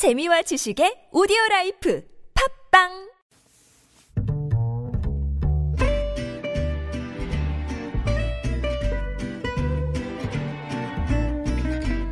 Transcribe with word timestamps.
재미와 0.00 0.40
지식의 0.40 1.10
오디오 1.12 1.36
라이프 1.50 2.02
팟빵 2.32 2.88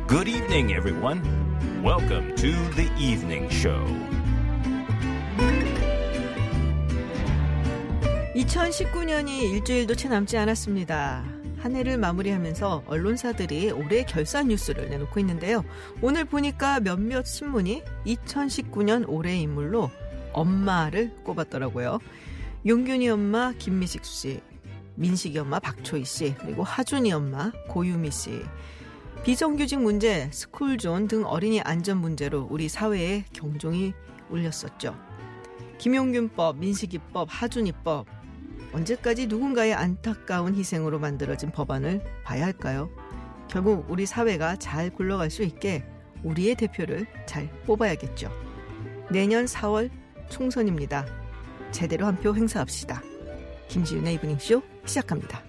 Good 0.07 0.29
evening, 0.29 0.71
everyone. 0.71 1.23
Welcome 1.83 2.35
to 2.35 2.51
the 2.75 2.91
evening 2.99 3.49
show. 3.49 3.83
2019년이 8.35 9.49
일주일도 9.49 9.95
채 9.95 10.09
남지 10.09 10.37
않았습니다. 10.37 11.38
한 11.61 11.75
해를 11.75 11.97
마무리하면서 11.97 12.83
언론사들이 12.87 13.71
올해 13.71 14.03
결산 14.03 14.47
뉴스를 14.47 14.89
내놓고 14.89 15.19
있는데요. 15.19 15.63
오늘 16.01 16.25
보니까 16.25 16.79
몇몇 16.79 17.25
신문이 17.25 17.83
2019년 18.05 19.05
올해 19.07 19.35
인물로 19.37 19.91
엄마를 20.33 21.13
꼽았더라고요. 21.23 21.99
용균이 22.65 23.09
엄마 23.09 23.53
김미식 23.57 24.05
씨, 24.05 24.41
민식이 24.95 25.39
엄마 25.39 25.59
박초희 25.59 26.05
씨, 26.05 26.35
그리고 26.39 26.63
하준이 26.63 27.11
엄마 27.13 27.51
고유미 27.67 28.11
씨. 28.11 28.41
비정규직 29.23 29.81
문제, 29.81 30.29
스쿨존 30.31 31.07
등 31.07 31.25
어린이 31.25 31.61
안전 31.61 31.97
문제로 31.97 32.47
우리 32.49 32.69
사회에 32.69 33.25
경종이 33.33 33.93
울렸었죠. 34.29 34.95
김용균법, 35.77 36.57
민식이법, 36.57 37.27
하준이법. 37.29 38.18
언제까지 38.73 39.27
누군가의 39.27 39.73
안타까운 39.73 40.55
희생으로 40.55 40.99
만들어진 40.99 41.51
법안을 41.51 42.03
봐야 42.23 42.45
할까요? 42.45 42.89
결국 43.49 43.85
우리 43.89 44.05
사회가 44.05 44.57
잘 44.57 44.89
굴러갈 44.91 45.29
수 45.31 45.43
있게 45.43 45.83
우리의 46.23 46.55
대표를 46.55 47.07
잘 47.25 47.49
뽑아야겠죠. 47.65 48.31
내년 49.09 49.45
4월 49.45 49.89
총선입니다. 50.29 51.05
제대로 51.71 52.05
한 52.05 52.15
표 52.17 52.35
행사합시다. 52.35 53.01
김지윤의 53.69 54.15
이브닝쇼 54.15 54.61
시작합니다. 54.85 55.48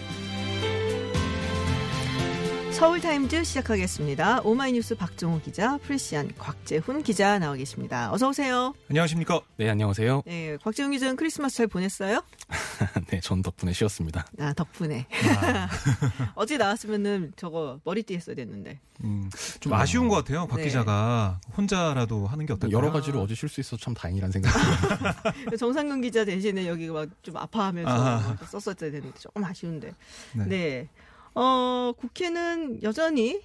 서울타임즈 2.81 3.43
시작하겠습니다. 3.43 4.41
오마이뉴스 4.41 4.95
박정호 4.95 5.41
기자, 5.41 5.77
프레시안 5.77 6.31
곽재훈 6.35 7.03
기자 7.03 7.37
나와 7.37 7.53
계십니다. 7.55 8.11
어서 8.11 8.29
오세요. 8.29 8.73
안녕하십니까? 8.89 9.39
네, 9.57 9.69
안녕하세요. 9.69 10.23
네, 10.25 10.57
곽재훈 10.63 10.89
기자는 10.89 11.15
크리스마스 11.15 11.57
잘 11.57 11.67
보냈어요? 11.67 12.23
네, 13.11 13.19
전 13.19 13.43
덕분에 13.43 13.71
쉬었습니다. 13.71 14.25
아 14.39 14.53
덕분에. 14.53 15.05
어제 16.33 16.57
나왔으면은 16.57 17.33
저거 17.35 17.79
머리띠 17.83 18.15
했어야 18.15 18.35
됐는데. 18.35 18.79
음, 19.03 19.29
좀 19.59 19.73
아 19.73 19.85
쉬운 19.85 20.07
것 20.07 20.15
같아요. 20.15 20.47
박 20.47 20.57
네. 20.57 20.63
기자가 20.63 21.39
혼자라도 21.55 22.25
하는 22.25 22.47
게 22.47 22.53
어떨까요? 22.53 22.75
여러 22.75 22.91
가지로 22.91 23.21
어제 23.21 23.35
쉴 23.35 23.47
수 23.47 23.61
있어서 23.61 23.77
참 23.77 23.93
다행이라는 23.93 24.31
생각이 24.31 24.57
듭니다. 24.57 25.23
정상근 25.59 26.01
기자 26.01 26.25
대신에 26.25 26.67
여기 26.67 26.87
막 26.87 27.07
좀 27.21 27.37
아파하면서 27.37 27.91
아. 27.91 28.37
썼었어야 28.47 28.89
되는데 28.91 29.11
조금 29.19 29.43
아쉬운데. 29.43 29.93
네. 30.33 30.45
네. 30.47 30.89
어 31.33 31.93
국회는 31.97 32.83
여전히 32.83 33.41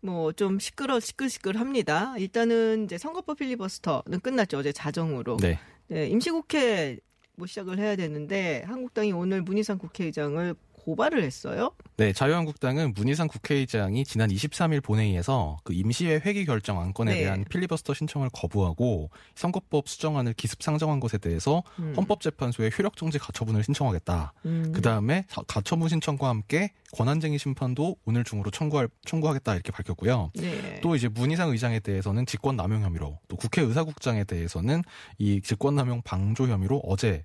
뭐 0.00 0.32
좀 0.32 0.58
시끄러 0.58 1.00
시끌시끌합니다. 1.00 2.16
일단은 2.18 2.84
이제 2.84 2.98
선거법 2.98 3.38
필리버스터는 3.38 4.20
끝났죠 4.20 4.58
어제 4.58 4.72
자정으로. 4.72 5.38
네. 5.38 5.58
네, 5.88 6.06
임시국회 6.08 6.98
뭐 7.36 7.46
시작을 7.46 7.78
해야 7.78 7.96
되는데 7.96 8.62
한국당이 8.66 9.12
오늘 9.12 9.42
문희상 9.42 9.78
국회의장을 9.78 10.54
고발을 10.84 11.24
했어요. 11.24 11.72
네, 11.96 12.12
자유한국당은 12.12 12.92
문희상 12.94 13.28
국회의장이 13.28 14.04
지난 14.04 14.28
23일 14.28 14.82
본회의에서 14.82 15.56
그 15.64 15.72
임시회 15.72 16.20
회기 16.24 16.44
결정 16.44 16.78
안건에 16.78 17.14
네. 17.14 17.20
대한 17.20 17.44
필리버스터 17.48 17.94
신청을 17.94 18.28
거부하고 18.32 19.08
선거법 19.34 19.88
수정안을 19.88 20.34
기습 20.34 20.62
상정한 20.62 21.00
것에 21.00 21.16
대해서 21.16 21.62
음. 21.78 21.94
헌법재판소에 21.96 22.70
효력 22.76 22.96
정지 22.96 23.18
가처분을 23.18 23.64
신청하겠다. 23.64 24.34
음. 24.44 24.72
그 24.74 24.82
다음에 24.82 25.24
가처분 25.46 25.88
신청과 25.88 26.28
함께 26.28 26.72
권한쟁의 26.92 27.38
심판도 27.38 27.96
오늘 28.04 28.22
중으로 28.22 28.50
청구할, 28.50 28.88
청구하겠다 29.06 29.54
이렇게 29.54 29.72
밝혔고요. 29.72 30.32
네. 30.34 30.80
또 30.82 30.96
이제 30.96 31.08
문희상 31.08 31.50
의장에 31.50 31.80
대해서는 31.80 32.26
직권 32.26 32.56
남용 32.56 32.82
혐의로 32.82 33.18
또 33.28 33.36
국회 33.36 33.62
의사국장에 33.62 34.24
대해서는 34.24 34.82
이 35.16 35.40
직권 35.40 35.76
남용 35.76 36.02
방조 36.02 36.48
혐의로 36.48 36.82
어제 36.84 37.24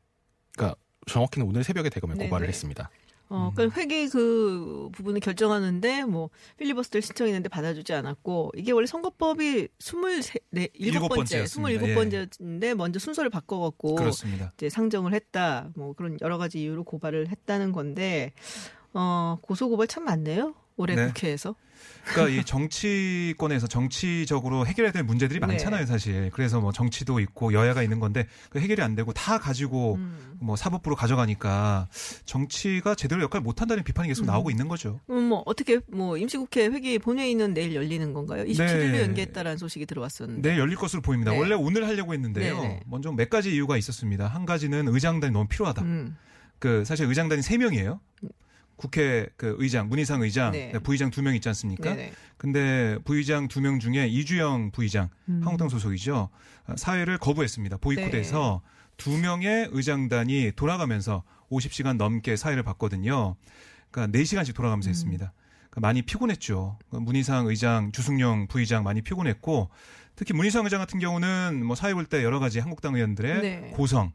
그러니까 0.56 0.80
정확히는 1.08 1.46
오늘 1.46 1.64
새벽에 1.64 1.90
대검에 1.90 2.14
네네. 2.14 2.30
고발을 2.30 2.48
했습니다. 2.48 2.90
어, 3.30 3.52
그러니까 3.56 3.80
회계 3.80 4.08
그 4.08 4.90
부분을 4.92 5.20
결정하는데 5.20 6.06
뭐 6.06 6.30
필리버스터를 6.58 7.04
신청했는데 7.04 7.50
받아주지 7.50 7.94
않았고 7.94 8.54
이게 8.56 8.72
원래 8.72 8.88
선거법이 8.88 9.68
23, 9.80 10.22
네, 10.50 10.68
일곱 10.74 11.10
7번째, 11.10 11.16
번째였습니다. 11.16 11.88
예. 11.88 11.96
27번째인데 11.96 12.74
먼저 12.74 12.98
순서를 12.98 13.30
바꿔 13.30 13.60
갖고 13.60 13.96
그렇습니다. 13.96 14.52
이제 14.56 14.70
상정을 14.70 15.14
했다. 15.14 15.70
뭐 15.76 15.94
그런 15.94 16.18
여러 16.22 16.40
가지 16.40 16.62
이유로 16.62 16.84
고발을 16.84 17.28
했다는 17.30 17.72
건데 17.72 18.34
어, 18.94 19.38
고소 19.42 19.70
고발 19.70 19.86
참 19.88 20.06
많네요. 20.06 20.56
올해 20.76 20.96
네. 20.96 21.08
국회에서. 21.08 21.56
그러니까 22.06 22.40
이 22.40 22.44
정치권에서 22.44 23.68
정치적으로 23.68 24.66
해결해야 24.66 24.92
될 24.92 25.04
문제들이 25.04 25.40
네. 25.40 25.48
많잖아요, 25.48 25.86
사실. 25.86 26.30
그래서 26.34 26.60
뭐 26.60 26.72
정치도 26.72 27.20
있고 27.20 27.54
여야가 27.54 27.84
있는 27.84 28.00
건데 28.00 28.28
그 28.50 28.60
해결이 28.60 28.82
안 28.82 28.96
되고 28.96 29.14
다 29.14 29.38
가지고 29.38 29.96
음. 29.96 30.38
뭐 30.40 30.56
사법부로 30.56 30.96
가져가니까 30.96 31.88
정치가 32.26 32.96
제대로 32.96 33.22
역할 33.22 33.42
못 33.42 33.62
한다는 33.62 33.84
비판이 33.84 34.08
계속 34.08 34.26
나오고 34.26 34.50
있는 34.52 34.68
거죠. 34.68 35.00
음, 35.10 35.30
뭐 35.30 35.44
어떻게 35.46 35.80
뭐 35.88 36.18
임시국회 36.18 36.68
회기 36.68 37.00
본회의는 37.00 37.54
내일 37.54 37.76
열리는 37.76 38.14
건가요? 38.14 38.44
27일로 38.46 38.92
네. 38.92 39.02
연기했다라는 39.04 39.58
소식이 39.58 39.86
들어왔었는데. 39.86 40.48
내일 40.48 40.60
열릴 40.60 40.76
것으로 40.76 41.02
보입니다. 41.02 41.32
네. 41.32 41.40
원래 41.40 41.56
오늘 41.56 41.88
하려고 41.88 42.14
했는데요. 42.14 42.62
네네. 42.62 42.82
먼저 42.88 43.12
몇 43.12 43.30
가지 43.30 43.54
이유가 43.54 43.78
있었습니다. 43.78 44.28
한 44.28 44.46
가지는 44.46 44.88
의장단이 44.88 45.32
너무 45.34 45.48
필요하다. 45.48 45.82
음. 45.84 46.18
그 46.60 46.84
사실 46.86 47.06
의장단이 47.08 47.42
세 47.42 47.58
명이에요. 47.58 48.00
국회 48.80 49.28
그 49.36 49.56
의장 49.60 49.90
문희상 49.90 50.22
의장 50.22 50.54
네. 50.54 50.72
부의장 50.72 51.12
두 51.12 51.22
명 51.22 51.36
있지 51.36 51.50
않습니까? 51.50 51.94
네네. 51.94 52.14
근데 52.38 52.98
부의장 53.04 53.50
두 53.50 53.60
명 53.60 53.80
중에 53.80 54.08
이주영 54.08 54.72
부의장 54.72 55.10
음. 55.28 55.42
한국당 55.44 55.68
소속이죠. 55.68 56.30
어, 56.68 56.74
사회를 56.78 57.18
거부했습니다. 57.18 57.76
보이콧해서 57.78 58.62
네. 58.64 58.70
두 58.96 59.18
명의 59.18 59.68
의장단이 59.72 60.54
돌아가면서 60.56 61.24
50시간 61.52 61.98
넘게 61.98 62.38
사회를 62.38 62.64
봤거든요. 62.64 63.36
그러니까 63.92 64.18
4시간씩 64.18 64.56
돌아가면서 64.56 64.90
음. 64.90 64.92
했습니다. 64.92 65.34
그러니까 65.70 65.82
많이 65.82 66.02
피곤했죠. 66.02 66.78
그러니까 66.88 67.06
문희상 67.06 67.48
의장, 67.48 67.92
주승용 67.92 68.48
부의장 68.48 68.84
많이 68.86 69.02
피곤했고 69.02 69.70
특히 70.16 70.34
문희상 70.34 70.64
의장 70.64 70.80
같은 70.80 71.00
경우는 71.00 71.66
뭐 71.66 71.76
사회 71.76 71.94
볼 71.94 72.06
때 72.06 72.24
여러 72.24 72.40
가지 72.40 72.60
한국당 72.60 72.96
의원들의 72.96 73.42
네. 73.42 73.72
고성, 73.76 74.14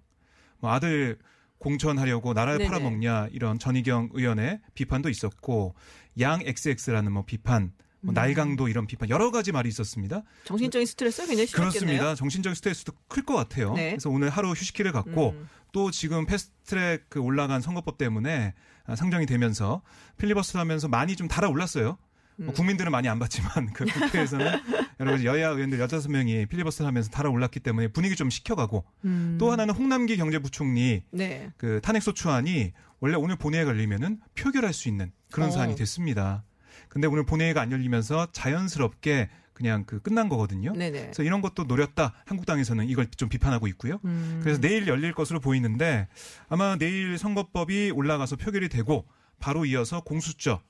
뭐 0.58 0.72
아들 0.72 1.18
공천하려고 1.64 2.34
나라를 2.34 2.58
네네. 2.58 2.70
팔아먹냐 2.70 3.28
이런 3.32 3.58
전희경 3.58 4.10
의원의 4.12 4.60
비판도 4.74 5.08
있었고 5.08 5.74
양 6.20 6.40
XX라는 6.44 7.10
뭐 7.10 7.24
비판, 7.24 7.72
뭐 8.00 8.12
음. 8.12 8.14
날강도 8.14 8.68
이런 8.68 8.86
비판 8.86 9.08
여러 9.08 9.30
가지 9.30 9.50
말이 9.50 9.68
있었습니다. 9.70 10.22
정신적인 10.44 10.86
스트레스가 10.86 11.26
굉장히 11.26 11.46
심했겠네요. 11.46 11.80
그렇습니다. 11.80 12.14
정신적 12.14 12.54
스트레스도 12.56 12.92
클 13.08 13.24
것 13.24 13.34
같아요. 13.34 13.72
네. 13.72 13.90
그래서 13.90 14.10
오늘 14.10 14.28
하루 14.28 14.50
휴식기를 14.50 14.92
갖고 14.92 15.30
음. 15.30 15.48
또 15.72 15.90
지금 15.90 16.26
패스트트랙 16.26 17.06
그 17.08 17.18
올라간 17.20 17.60
선거법 17.62 17.96
때문에 17.98 18.52
아, 18.86 18.94
상정이 18.94 19.24
되면서 19.26 19.80
필리버스터 20.18 20.58
하면서 20.58 20.86
많이 20.88 21.16
좀 21.16 21.26
달아올랐어요. 21.26 21.96
뭐 22.36 22.48
음. 22.48 22.52
국민들은 22.52 22.90
많이 22.90 23.08
안 23.08 23.18
봤지만 23.18 23.72
그 23.72 23.84
국회에서는 23.84 24.46
여러 25.00 25.12
가지 25.12 25.26
여야 25.26 25.50
의원들 25.50 25.78
15명이 25.78 26.48
필리버스터 26.48 26.86
하면서 26.86 27.10
달아올랐기 27.10 27.60
때문에 27.60 27.88
분위기 27.88 28.16
좀 28.16 28.30
식혀가고 28.30 28.84
음. 29.04 29.36
또 29.38 29.52
하나는 29.52 29.74
홍남기 29.74 30.16
경제부총리 30.16 31.04
네. 31.10 31.50
그 31.56 31.80
탄핵소추안이 31.82 32.72
원래 33.00 33.16
오늘 33.16 33.36
본회의에 33.36 33.64
걸리면은 33.64 34.20
표결할 34.34 34.72
수 34.72 34.88
있는 34.88 35.12
그런 35.30 35.48
어. 35.48 35.52
사안이 35.52 35.76
됐습니다. 35.76 36.44
근데 36.88 37.06
오늘 37.06 37.24
본회의가 37.24 37.60
안 37.60 37.72
열리면서 37.72 38.28
자연스럽게 38.32 39.28
그냥 39.52 39.84
그 39.84 40.00
끝난 40.00 40.28
거거든요. 40.28 40.72
네네. 40.72 41.00
그래서 41.00 41.22
이런 41.22 41.40
것도 41.40 41.64
노렸다. 41.64 42.12
한국당에서는 42.26 42.88
이걸 42.88 43.06
좀 43.06 43.28
비판하고 43.28 43.68
있고요. 43.68 44.00
음. 44.04 44.40
그래서 44.42 44.60
내일 44.60 44.88
열릴 44.88 45.12
것으로 45.12 45.38
보이는데 45.40 46.08
아마 46.48 46.76
내일 46.76 47.16
선거법이 47.16 47.92
올라가서 47.92 48.36
표결이 48.36 48.68
되고 48.68 49.06
바로 49.38 49.64
이어서 49.64 50.00
공수처 50.00 50.60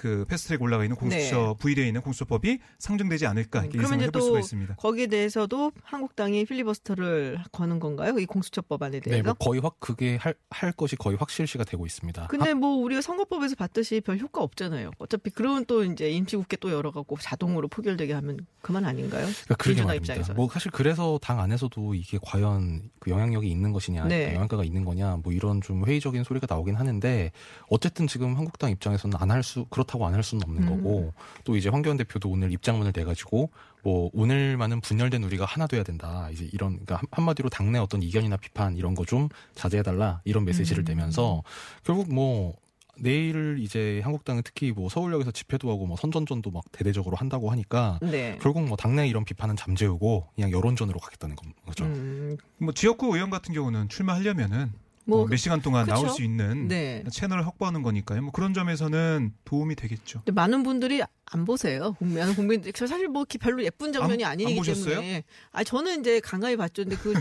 그 0.00 0.24
패스트트랙 0.28 0.62
올라가 0.62 0.82
있는 0.82 0.96
공수처 0.96 1.54
부의되어 1.58 1.84
있는 1.84 2.00
공수처법이 2.00 2.58
상정되지 2.78 3.26
않을까 3.26 3.60
이렇게 3.60 3.76
네. 3.76 3.78
음, 3.78 3.84
그러면 3.84 3.84
예상을 3.84 3.96
이제 3.98 4.06
해볼 4.06 4.20
또 4.20 4.24
수가 4.24 4.38
있습니다. 4.40 4.74
거기에 4.76 5.06
대해서도 5.08 5.72
한국당이 5.82 6.46
필리버스터를 6.46 7.38
거는 7.52 7.80
건가요? 7.80 8.18
이 8.18 8.24
공수처법안에 8.24 9.00
네, 9.00 9.10
대해서? 9.10 9.22
뭐 9.24 9.34
거의 9.34 9.60
확 9.60 9.78
그게 9.78 10.16
할, 10.16 10.34
할 10.48 10.72
것이 10.72 10.96
거의 10.96 11.18
확실시가 11.18 11.64
되고 11.64 11.84
있습니다. 11.84 12.28
근데 12.28 12.54
뭐 12.54 12.76
우리가 12.76 13.02
선거법에서 13.02 13.56
봤듯이 13.56 14.00
별 14.00 14.18
효과 14.18 14.42
없잖아요. 14.42 14.92
어차피 14.98 15.28
그런 15.28 15.66
또 15.66 15.84
이제 15.84 16.08
임시국회 16.08 16.56
또 16.60 16.70
열어갖고 16.72 17.18
자동으로 17.18 17.68
포결되게 17.68 18.14
하면 18.14 18.46
그만 18.62 18.86
아닌가요? 18.86 19.26
그러니까 19.26 19.54
그러게 19.56 19.82
말입니다. 19.82 20.14
입장에서. 20.14 20.32
뭐 20.32 20.48
사실 20.50 20.70
그래서 20.70 21.18
당 21.20 21.40
안에서도 21.40 21.94
이게 21.94 22.18
과연 22.22 22.88
그 23.00 23.10
영향력이 23.10 23.50
있는 23.50 23.72
것이냐, 23.72 24.06
네. 24.06 24.32
영향가가 24.34 24.64
있는 24.64 24.86
거냐, 24.86 25.18
뭐 25.22 25.34
이런 25.34 25.60
좀 25.60 25.84
회의적인 25.84 26.24
소리가 26.24 26.46
나오긴 26.48 26.76
하는데 26.76 27.32
어쨌든 27.68 28.06
지금 28.06 28.36
한국당 28.38 28.70
입장에서는 28.70 29.18
안 29.20 29.30
할 29.30 29.42
수 29.42 29.64
그렇 29.66 29.84
다고 29.90 30.06
안 30.06 30.14
할 30.14 30.22
수는 30.22 30.42
없는 30.44 30.62
음. 30.62 30.68
거고 30.68 31.12
또 31.44 31.56
이제 31.56 31.68
황교안 31.68 31.96
대표도 31.96 32.28
오늘 32.28 32.52
입장문을 32.52 32.92
내가지고 32.94 33.50
뭐 33.82 34.10
오늘만은 34.12 34.80
분열된 34.82 35.24
우리가 35.24 35.44
하나 35.44 35.66
돼야 35.66 35.82
된다. 35.82 36.28
이제 36.32 36.48
이런 36.52 36.72
그러니까 36.74 36.96
한- 36.96 37.06
한마디로 37.10 37.48
당내 37.48 37.78
어떤 37.78 38.02
이견이나 38.02 38.36
비판 38.36 38.76
이런 38.76 38.94
거 38.94 39.04
좀 39.04 39.28
자제해달라 39.54 40.20
이런 40.24 40.44
메시지를 40.44 40.82
음. 40.82 40.84
내면서 40.84 41.42
결국 41.84 42.12
뭐 42.14 42.54
내일 42.98 43.56
이제 43.60 44.00
한국당은 44.04 44.42
특히 44.44 44.72
뭐 44.72 44.88
서울역에서 44.90 45.30
집회도 45.30 45.70
하고 45.70 45.86
뭐 45.86 45.96
선전전도 45.96 46.50
막 46.50 46.62
대대적으로 46.70 47.16
한다고 47.16 47.50
하니까 47.50 47.98
네. 48.02 48.38
결국 48.42 48.62
뭐 48.64 48.76
당내 48.76 49.08
이런 49.08 49.24
비판은 49.24 49.56
잠재우고 49.56 50.26
그냥 50.34 50.50
여론전으로 50.52 51.00
가겠다는 51.00 51.34
거죠. 51.66 51.84
음, 51.84 52.36
뭐 52.58 52.74
지역구 52.74 53.14
의원 53.16 53.30
같은 53.30 53.54
경우는 53.54 53.88
출마하려면은 53.88 54.70
뭐뭐몇 55.10 55.38
시간 55.38 55.60
동안 55.60 55.84
그쵸? 55.84 55.94
나올 55.94 56.08
수 56.10 56.22
있는 56.22 56.68
네. 56.68 57.04
채널을 57.10 57.46
확보하는 57.46 57.82
거니까요. 57.82 58.22
뭐 58.22 58.32
그런 58.32 58.54
점에서는 58.54 59.32
도움이 59.44 59.74
되겠죠. 59.76 60.20
근데 60.20 60.32
많은 60.32 60.62
분들이 60.62 61.02
안 61.32 61.44
보세요. 61.44 61.94
국민, 61.98 62.34
국민들. 62.34 62.72
저 62.72 62.86
사실 62.88 63.06
뭐 63.06 63.24
별로 63.40 63.62
예쁜 63.62 63.92
장면이 63.92 64.24
안- 64.24 64.32
아니기 64.32 64.50
안 64.52 64.56
보셨어요? 64.56 64.96
때문에. 64.96 65.22
아, 65.52 65.62
저는 65.62 66.00
이제 66.00 66.18
간간히 66.20 66.56
봤죠. 66.56 66.82
근데 66.84 66.96
그 66.96 67.12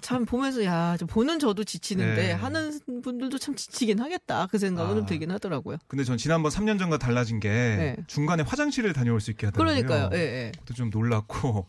참 0.00 0.24
보면서 0.24 0.64
야, 0.64 0.96
저 0.98 1.04
보는 1.06 1.38
저도 1.38 1.64
지치는데 1.64 2.14
네. 2.28 2.32
하는 2.32 2.78
분들도 3.02 3.36
참 3.38 3.54
지치긴 3.54 3.98
하겠다. 4.00 4.46
그 4.50 4.58
생각은 4.58 4.92
아. 4.92 4.94
좀 4.96 5.06
들긴 5.06 5.30
하더라고요. 5.30 5.76
근데 5.86 6.04
전 6.04 6.16
지난번 6.16 6.50
3년 6.50 6.78
전과 6.78 6.98
달라진 6.98 7.40
게 7.40 7.48
네. 7.48 7.96
중간에 8.06 8.42
화장실을 8.42 8.92
다녀올 8.92 9.20
수 9.20 9.30
있게 9.30 9.46
하더라고요. 9.46 9.86
그러니까요. 9.86 10.10
예, 10.18 10.18
예. 10.46 10.52
그것도 10.52 10.74
좀 10.74 10.90
놀랐고 10.90 11.66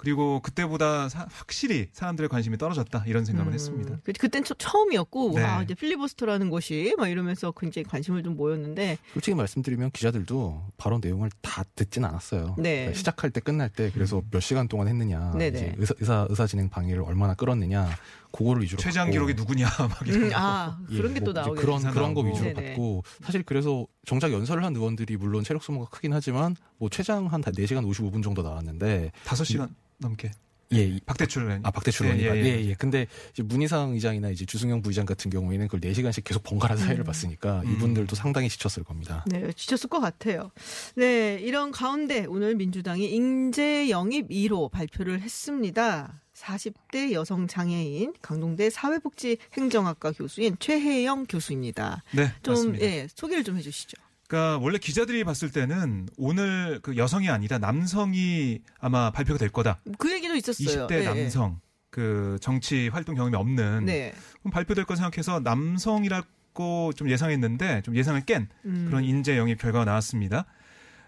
그리고 0.00 0.40
그때보다 0.40 1.08
사- 1.08 1.26
확실히 1.30 1.88
사람들의 1.92 2.28
관심이 2.28 2.56
떨어졌다 2.58 3.04
이런 3.06 3.24
생각을 3.24 3.52
음, 3.52 3.54
했습니다. 3.54 3.98
그, 4.04 4.12
그땐 4.12 4.44
처, 4.44 4.54
처음이었고, 4.54 5.32
네. 5.34 5.42
와, 5.42 5.62
이제 5.62 5.74
필리버스터라는 5.74 6.50
것이 6.50 6.94
막 6.98 7.08
이러면서 7.08 7.50
굉장히 7.52 7.84
관심을 7.84 8.22
좀 8.22 8.36
모였는데, 8.36 8.98
솔직히 9.12 9.34
말씀드리면 9.34 9.90
기자들도 9.90 10.62
발언 10.76 11.00
내용을 11.02 11.30
다 11.42 11.64
듣진 11.74 12.04
않았어요. 12.04 12.54
네. 12.58 12.76
그러니까 12.76 12.98
시작할 12.98 13.30
때 13.30 13.40
끝날 13.40 13.68
때 13.68 13.90
그래서 13.92 14.22
몇 14.30 14.40
시간 14.40 14.68
동안 14.68 14.88
했느냐, 14.88 15.32
의사, 15.78 15.94
의사 15.98 16.26
의사 16.28 16.46
진행 16.46 16.68
방해를 16.68 17.02
얼마나 17.02 17.34
끌었느냐, 17.34 17.88
그거를 18.32 18.62
위주로 18.62 18.80
최장 18.80 19.06
받고 19.06 19.12
기록이 19.12 19.34
누구냐 19.34 19.66
막 19.78 20.06
이런 20.06 20.22
음, 20.24 20.28
거. 20.30 20.34
아, 20.36 20.78
예, 20.90 20.96
그런 20.96 21.14
게또 21.14 21.32
뭐 21.32 21.32
나오겠네. 21.42 21.60
그런 21.60 21.82
그런 21.92 22.14
거. 22.14 22.20
위주로 22.22 22.52
네네. 22.54 22.68
받고 22.70 23.02
사실 23.24 23.42
그래서 23.42 23.86
정작 24.06 24.32
연설을 24.32 24.64
한 24.64 24.76
의원들이 24.76 25.16
물론 25.16 25.44
체력 25.44 25.62
소모가 25.62 25.88
크긴 25.90 26.12
하지만 26.12 26.54
뭐 26.78 26.88
최장 26.88 27.26
한 27.26 27.40
4시간 27.42 27.86
55분 27.88 28.22
정도 28.22 28.42
나왔는데 28.42 29.12
5시간 29.24 29.68
넘게 29.98 30.30
예, 30.74 30.84
이- 30.84 31.00
박대출 31.06 31.44
의원. 31.44 31.60
아 31.64 31.70
박대출 31.70 32.06
예, 32.06 32.10
의원이가 32.12 32.36
예, 32.36 32.40
예, 32.42 32.60
예. 32.62 32.68
예, 32.68 32.74
근데 32.74 33.06
이제 33.32 33.42
문희상 33.42 33.92
의장이나 33.94 34.28
이제 34.28 34.44
주승용 34.44 34.82
부의장 34.82 35.06
같은 35.06 35.30
경우에는 35.30 35.66
그걸 35.66 35.80
4시간씩 35.90 36.24
계속 36.24 36.42
번갈아 36.42 36.76
사회를 36.76 37.00
음. 37.00 37.04
봤으니까 37.04 37.62
음. 37.64 37.72
이분들도 37.72 38.14
상당히 38.14 38.50
지쳤을 38.50 38.84
겁니다. 38.84 39.24
네, 39.28 39.50
지쳤을 39.54 39.88
것 39.88 39.98
같아요. 40.00 40.50
네, 40.94 41.38
이런 41.40 41.70
가운데 41.72 42.26
오늘 42.26 42.54
민주당이 42.54 43.10
인재 43.10 43.88
영입 43.88 44.28
1호 44.28 44.70
발표를 44.70 45.22
했습니다. 45.22 46.20
40대 46.38 47.12
여성 47.12 47.46
장애인 47.46 48.14
강동대 48.22 48.70
사회복지 48.70 49.38
행정학과 49.54 50.12
교수인 50.12 50.56
최혜영 50.58 51.26
교수입니다. 51.26 52.02
네, 52.12 52.32
좀 52.42 52.54
맞습니다. 52.54 52.84
예, 52.84 53.08
소개를 53.14 53.44
좀 53.44 53.56
해주시죠. 53.56 53.96
그러니까 54.28 54.58
원래 54.58 54.78
기자들이 54.78 55.24
봤을 55.24 55.50
때는 55.50 56.08
오늘 56.16 56.80
그 56.82 56.96
여성이 56.96 57.30
아니라 57.30 57.58
남성이 57.58 58.60
아마 58.78 59.10
발표가 59.10 59.38
될 59.38 59.48
거다. 59.48 59.78
그 59.98 60.12
얘기도 60.12 60.36
있었어요. 60.36 60.86
20대 60.86 60.92
예, 61.00 61.04
남성 61.04 61.60
그 61.90 62.36
정치 62.40 62.88
활동 62.88 63.14
경험이 63.14 63.34
예. 63.34 63.38
없는 63.38 63.84
네. 63.86 64.14
그럼 64.40 64.52
발표될 64.52 64.84
거 64.84 64.94
생각해서 64.96 65.40
남성이라고 65.40 66.92
좀 66.94 67.10
예상했는데 67.10 67.82
좀 67.82 67.96
예상을 67.96 68.20
깬 68.26 68.48
음. 68.66 68.86
그런 68.88 69.04
인재 69.04 69.38
영입 69.38 69.58
결과가 69.60 69.86
나왔습니다. 69.86 70.44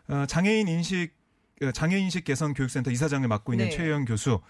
어, 0.09 0.25
장애인 0.27 0.67
인식 0.69 1.13
어, 1.63 1.71
장애인 1.73 2.05
인식 2.05 2.25
개선 2.25 2.55
교육센터 2.55 2.91
이사장을 2.91 3.29
맡고 3.29 3.53
있는 3.53 3.67
네. 3.67 3.71
최혜영 3.71 4.07
교수, 4.07 4.41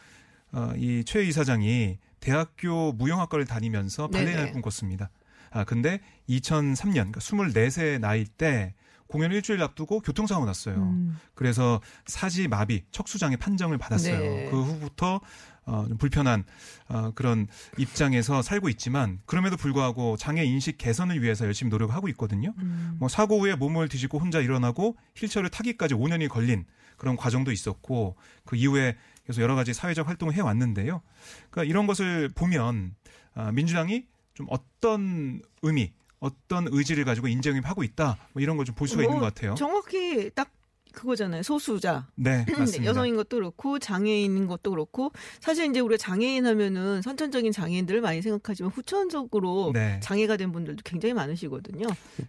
어, 0.52 0.73
이최 0.76 1.25
이사장이 1.25 1.99
대학교 2.20 2.93
무용학과를 2.93 3.47
다니면서 3.47 4.08
발레인을 4.08 4.37
네네. 4.37 4.52
꿈꿨습니다. 4.52 5.11
아 5.50 5.64
근데 5.64 6.00
2003년 6.29 7.12
그러니까 7.12 7.20
24세 7.20 7.99
나이 7.99 8.25
때 8.25 8.75
공연 9.11 9.32
일주일 9.32 9.61
앞두고 9.62 10.00
교통사고 10.00 10.47
났어요. 10.47 10.76
음. 10.76 11.19
그래서 11.35 11.81
사지 12.06 12.47
마비, 12.47 12.85
척수장애 12.93 13.37
판정을 13.37 13.76
받았어요. 13.76 14.19
네. 14.19 14.49
그 14.50 14.62
후부터 14.62 15.20
어, 15.67 15.85
좀 15.88 15.99
불편한 15.99 16.44
어, 16.88 17.11
그런 17.14 17.49
입장에서 17.76 18.41
살고 18.41 18.69
있지만 18.70 19.19
그럼에도 19.26 19.56
불구하고 19.56 20.17
장애 20.17 20.44
인식 20.44 20.79
개선을 20.79 21.23
위해서 21.23 21.44
열심히 21.44 21.70
노력하고 21.70 22.08
있거든요. 22.11 22.55
음. 22.58 22.97
뭐 22.99 23.08
사고 23.08 23.41
후에 23.41 23.56
몸을 23.56 23.88
뒤집고 23.88 24.19
혼자 24.19 24.41
일어나고 24.41 24.97
휠체어를 25.17 25.50
타기까지 25.50 25.94
5년이 25.94 26.29
걸린 26.29 26.64
그런 26.97 27.17
과정도 27.17 27.50
있었고 27.50 28.17
그 28.44 28.56
이후에 28.56 28.97
계속 29.31 29.43
여러 29.43 29.55
가지 29.55 29.73
사회적 29.73 30.09
활동을 30.09 30.35
해 30.35 30.41
왔는데요. 30.41 31.03
그러니까 31.50 31.71
이런 31.71 31.87
것을 31.87 32.29
보면 32.35 32.94
아, 33.35 33.53
민주당이 33.53 34.06
좀 34.35 34.47
어떤 34.50 35.41
의미, 35.62 35.93
어떤 36.19 36.67
의지를 36.71 37.05
가지고 37.05 37.29
인정하고 37.29 37.82
있다. 37.85 38.17
뭐 38.32 38.43
이런 38.43 38.56
걸 38.56 38.67
좀 38.67 38.75
볼 38.75 38.88
수가 38.88 39.03
있는 39.03 39.17
뭐것 39.19 39.35
같아요. 39.35 39.55
정확히 39.55 40.31
딱 40.35 40.50
그거잖아요. 40.92 41.42
소수자. 41.42 42.06
네, 42.16 42.44
맞습니다. 42.48 42.84
여성인 42.84 43.16
것도 43.16 43.37
그렇고 43.37 43.78
장애인인 43.78 44.46
것도 44.46 44.70
그렇고 44.70 45.12
사실 45.40 45.69
이제 45.70 45.81
우리가 45.81 45.96
장애인 45.98 46.46
하면은 46.46 47.02
선천적인 47.02 47.52
장애인들을 47.52 48.00
많이 48.00 48.22
생각하지만 48.22 48.70
후천적으로 48.72 49.70
네. 49.75 50.00
장애가 50.02 50.37
된 50.37 50.52
분들도 50.52 50.82
굉장히 50.84 51.12
많으시거든요. 51.14 51.87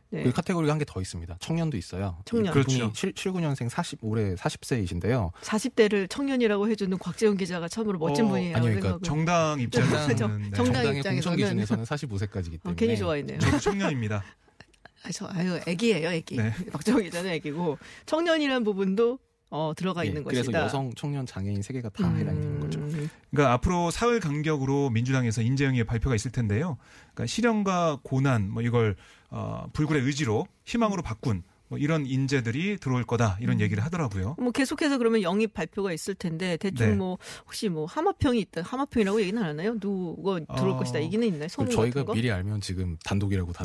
네. 0.10 0.24
그 0.24 0.32
카테고리가 0.32 0.72
한 0.74 0.80
개 0.80 0.86
더 0.86 1.00
있습니다. 1.02 1.38
청년도 1.40 1.78
있어요. 1.78 2.18
청년. 2.26 2.54
그분이 2.54 2.78
그렇죠. 2.80 2.94
7, 2.94 3.14
79년생 3.14 3.70
40 3.70 4.00
올해 4.02 4.36
40세이신데요. 4.36 5.32
40대를 5.42 6.10
청년이라고 6.10 6.68
해 6.70 6.76
주는 6.76 6.98
곽재훈 6.98 7.38
기자가 7.38 7.68
참으로 7.68 8.00
멋진 8.00 8.26
어, 8.26 8.30
분이에요. 8.30 8.58
아니요, 8.58 8.74
그러니까. 8.80 9.00
정당 9.04 9.60
입장에서는 9.60 10.16
정- 10.18 10.38
네. 10.42 10.50
정당 10.56 10.66
정당의 10.74 11.02
입장에서는- 11.02 11.14
공천 11.14 11.36
기준에서는 11.38 11.84
45세까지기 11.86 12.62
때문에 12.62 12.72
아, 12.72 12.74
괜히 12.76 12.98
좋아했네요. 12.98 13.40
청년입니다. 13.62 14.24
아, 15.04 15.12
저, 15.12 15.28
아유, 15.32 15.60
애기예요, 15.68 16.10
애기. 16.10 16.38
네. 16.38 16.52
박정희 16.72 17.06
기자는 17.06 17.32
애기고 17.32 17.78
청년이라는 18.06 18.64
부분도 18.64 19.20
어, 19.50 19.74
들어가 19.76 20.06
예, 20.06 20.10
있는 20.10 20.24
그래서 20.24 20.44
것이다. 20.44 20.64
여성, 20.64 20.94
청년, 20.96 21.26
장애인 21.26 21.62
세 21.62 21.74
개가 21.74 21.90
다 21.90 22.10
해당이 22.10 22.40
되는 22.40 22.60
거죠. 22.62 22.80
음, 22.80 23.10
그러니까 23.32 23.54
앞으로 23.54 23.92
사흘 23.92 24.22
간격으로 24.22 24.90
민주당에서 24.92 25.42
인재영의 25.42 25.84
발표가 25.84 26.16
있을 26.16 26.32
텐데요. 26.32 26.78
그러니까 27.14 27.26
시련과 27.26 28.00
고난 28.02 28.50
뭐 28.50 28.62
이걸 28.62 28.96
어, 29.30 29.66
불굴의 29.74 30.04
의지로 30.04 30.48
희망으로 30.64 31.02
바꾼 31.02 31.44
뭐 31.72 31.78
이런 31.80 32.06
인재들이 32.06 32.78
들어올 32.82 33.06
거다 33.06 33.38
이런 33.40 33.56
음. 33.56 33.62
얘기를 33.62 33.82
하더라고요. 33.86 34.36
뭐 34.38 34.52
계속해서 34.52 34.98
그러면 34.98 35.22
영입 35.22 35.54
발표가 35.54 35.94
있을 35.94 36.16
텐데 36.16 36.58
대충 36.58 36.90
네. 36.90 36.96
뭐 36.96 37.18
혹시 37.46 37.70
뭐 37.70 37.86
하마평이 37.86 38.42
있다 38.42 38.62
하마평이라고 38.64 39.22
얘기는 39.22 39.42
안 39.42 39.52
하나요? 39.52 39.80
누가 39.80 40.38
들어올 40.54 40.72
어, 40.72 40.78
것이다 40.80 41.02
얘기는 41.02 41.26
있나요? 41.26 41.48
소문 41.48 41.70
그럼 41.70 41.82
저희가 41.84 41.94
같은 42.02 42.06
거? 42.08 42.14
미리 42.14 42.30
알면 42.30 42.60
지금 42.60 42.98
단독이라고 43.06 43.54
다. 43.56 43.64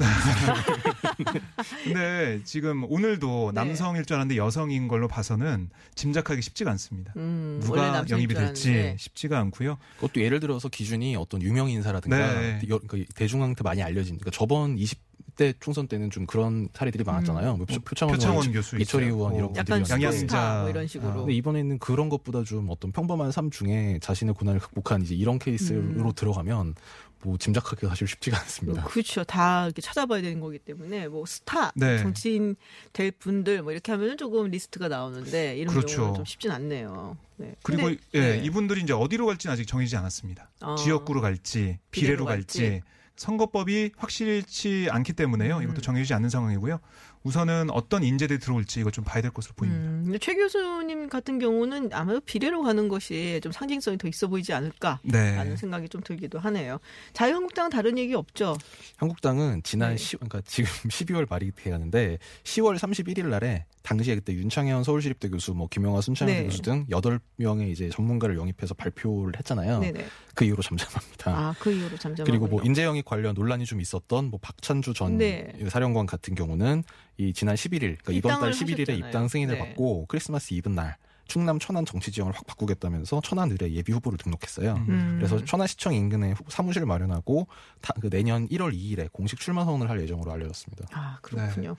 근데 1.83 2.41
지금 2.45 2.85
오늘도 2.89 3.51
네. 3.53 3.61
남성일 3.61 4.05
줄 4.05 4.15
알았는데 4.15 4.37
여성인 4.37 4.87
걸로 4.87 5.09
봐서는 5.09 5.71
짐작하기 5.97 6.43
쉽지가 6.43 6.71
않습니다. 6.71 7.13
음, 7.17 7.59
누가 7.61 8.05
영입이 8.09 8.35
줄 8.35 8.45
될지 8.45 8.69
알았는데. 8.71 8.97
쉽지가 9.01 9.37
않고요. 9.41 9.79
그것도 9.97 10.21
예를 10.21 10.39
들어서 10.39 10.69
기준이 10.69 11.17
어떤 11.17 11.43
유명 11.43 11.69
인사라든가 11.71 12.17
네. 12.41 12.61
여- 12.69 12.79
그 12.87 13.05
대중한테 13.17 13.65
많이 13.65 13.83
알려진 13.83 14.17
그러니까 14.19 14.31
저번 14.31 14.79
20 14.79 15.06
대 15.37 15.53
총선 15.61 15.87
때는 15.87 16.11
좀 16.11 16.27
그런 16.27 16.69
사례들이 16.73 17.05
많았잖아요. 17.05 17.57
뭐 17.59 17.67
표, 17.67 17.79
표창원, 17.81 18.15
표창원 18.15 18.41
의원, 18.41 18.53
교수 18.55 18.79
이철희. 18.79 19.07
의원 19.07 19.35
이런 19.35 19.51
어, 19.51 19.53
약간 19.57 19.85
양양자. 19.89 20.61
뭐 20.63 20.71
이런 20.71 20.87
식으로. 20.87 21.11
아, 21.11 21.15
근데 21.15 21.35
이번에는 21.35 21.79
그런 21.79 22.09
것보다 22.09 22.43
좀 22.43 22.69
어떤 22.71 22.91
평범한 22.91 23.31
삶 23.33 23.51
중에 23.51 23.99
자신의 24.01 24.35
고난을 24.35 24.61
극복한 24.61 25.03
이제 25.03 25.15
이런 25.15 25.39
케이스로 25.39 25.81
음. 25.81 26.13
들어가면 26.15 26.75
뭐 27.23 27.37
짐작하기가 27.37 27.89
사실 27.89 28.09
쉽지가 28.09 28.39
않습니다. 28.41 28.85
그렇죠. 28.85 29.25
다 29.25 29.67
이렇게 29.67 29.83
찾아봐야 29.83 30.23
되는 30.23 30.41
거기 30.41 30.59
때문에 30.59 31.09
뭐 31.09 31.27
스타, 31.27 31.73
네. 31.75 31.99
정치인 31.99 32.57
될 32.93 33.11
분들 33.11 33.63
뭐 33.63 33.73
이렇게 33.73 33.93
하면은 33.93 34.17
조금 34.17 34.49
리스트가 34.49 34.89
나오는데 34.89 35.57
이런 35.57 35.75
그렇죠. 35.75 35.97
경우는 35.97 36.15
좀 36.17 36.25
쉽진 36.25 36.51
않네요. 36.51 37.17
네. 37.37 37.55
그리고 37.63 37.89
근데, 37.89 38.01
예, 38.15 38.21
네. 38.21 38.45
이분들이 38.45 38.83
이제 38.83 38.93
어디로 38.93 39.27
갈지는 39.27 39.53
아직 39.53 39.67
정해지지 39.67 39.97
않았습니다. 39.97 40.51
아. 40.61 40.77
지역구로 40.77 41.21
갈지 41.21 41.79
비례로 41.91 42.25
비례로 42.25 42.25
갈지 42.25 42.83
선거법이 43.17 43.93
확실치 43.97 44.89
않기 44.91 45.13
때문에요. 45.15 45.59
음. 45.59 45.63
이것도 45.63 45.81
정해지지 45.81 46.15
않는 46.15 46.31
상황이고요. 46.31 46.79
우선은 47.27 47.71
어떤 47.71 48.05
인재들이 48.05 48.39
들어올지 48.39 48.79
이거 48.79 48.93
좀 48.93 49.03
봐야 49.03 49.21
될 49.21 49.33
것으로 49.33 49.55
보입니다. 49.57 49.83
음, 49.83 50.03
근데 50.05 50.19
최 50.19 50.37
교수님 50.37 51.09
같은 51.09 51.41
경우는 51.41 51.93
아마도 51.93 52.21
비례로 52.21 52.63
가는 52.63 52.87
것이 52.87 53.41
좀 53.43 53.51
상징성이 53.51 53.99
더 53.99 54.07
있어 54.07 54.29
보이지 54.29 54.53
않을까. 54.53 55.01
네. 55.03 55.35
라는 55.35 55.57
생각이 55.57 55.89
좀 55.89 56.03
들기도 56.03 56.39
하네요. 56.39 56.79
자유한국당은 57.15 57.71
다른 57.71 57.99
얘기 57.99 58.15
없죠? 58.15 58.57
한국당은 58.97 59.65
지난 59.65 59.91
네. 59.91 59.97
10, 59.97 60.21
그러니까 60.21 60.41
지금 60.47 60.71
12월 60.89 61.29
말이 61.29 61.51
돼가는데 61.51 62.19
10월 62.45 62.79
31일 62.79 63.27
날에 63.27 63.65
당시에 63.83 64.17
그때 64.17 64.33
윤창현 64.33 64.85
서울시립대 64.85 65.29
교수, 65.29 65.53
뭐 65.53 65.69
김영하 65.69 66.01
순창현 66.01 66.35
네. 66.35 66.45
교수 66.45 66.63
등 66.63 66.87
8명의 66.91 67.71
이제 67.71 67.89
전문가를 67.89 68.37
영입해서 68.37 68.75
발표를 68.75 69.37
했잖아요. 69.39 69.81
네네. 69.81 70.07
그 70.35 70.45
이후로 70.45 70.63
잠잠합니다. 70.63 71.31
아, 71.31 71.55
그 71.59 71.71
이후로 71.73 71.97
잠잠하고 71.97 72.25
그리고 72.25 72.47
뭐 72.47 72.61
인재 72.65 72.85
영입 72.85 73.05
관련 73.05 73.35
논란이 73.35 73.65
좀 73.65 73.81
있었던 73.81 74.27
뭐 74.31 74.39
박찬주 74.43 74.93
전 74.93 75.19
네. 75.19 75.53
사령관 75.69 76.07
같은 76.07 76.35
경우는 76.35 76.83
이 77.19 77.33
지난 77.33 77.55
11일, 77.55 77.81
그러니까 77.99 78.13
이번 78.13 78.41
달 78.41 78.51
입당을 78.51 78.53
11일에 78.53 78.81
하셨잖아요. 78.81 79.07
입당 79.09 79.29
승인을 79.29 79.55
네. 79.55 79.61
받고 79.61 80.07
크리스마스 80.07 80.53
이브 80.55 80.69
날 80.69 80.97
충남 81.27 81.59
천안 81.59 81.85
정치 81.85 82.13
지형을 82.13 82.33
확 82.35 82.47
바꾸겠다면서 82.47 83.21
천안 83.25 83.51
의뢰 83.51 83.73
예비 83.73 83.93
후보를 83.93 84.17
등록했어요. 84.19 84.75
음. 84.89 85.15
그래서 85.19 85.45
천안시청 85.45 85.93
인근에 85.95 86.33
후- 86.33 86.45
사무실을 86.49 86.87
마련하고 86.87 87.49
다- 87.81 87.95
그 88.01 88.11
내년 88.11 88.47
1월 88.49 88.73
2일에 88.75 89.11
공식 89.13 89.41
출마 89.41 89.65
선언을 89.65 89.91
할 89.91 90.01
예정으로 90.03 90.31
알려졌습니다. 90.31 90.85
아, 90.93 91.19
그렇군요. 91.23 91.75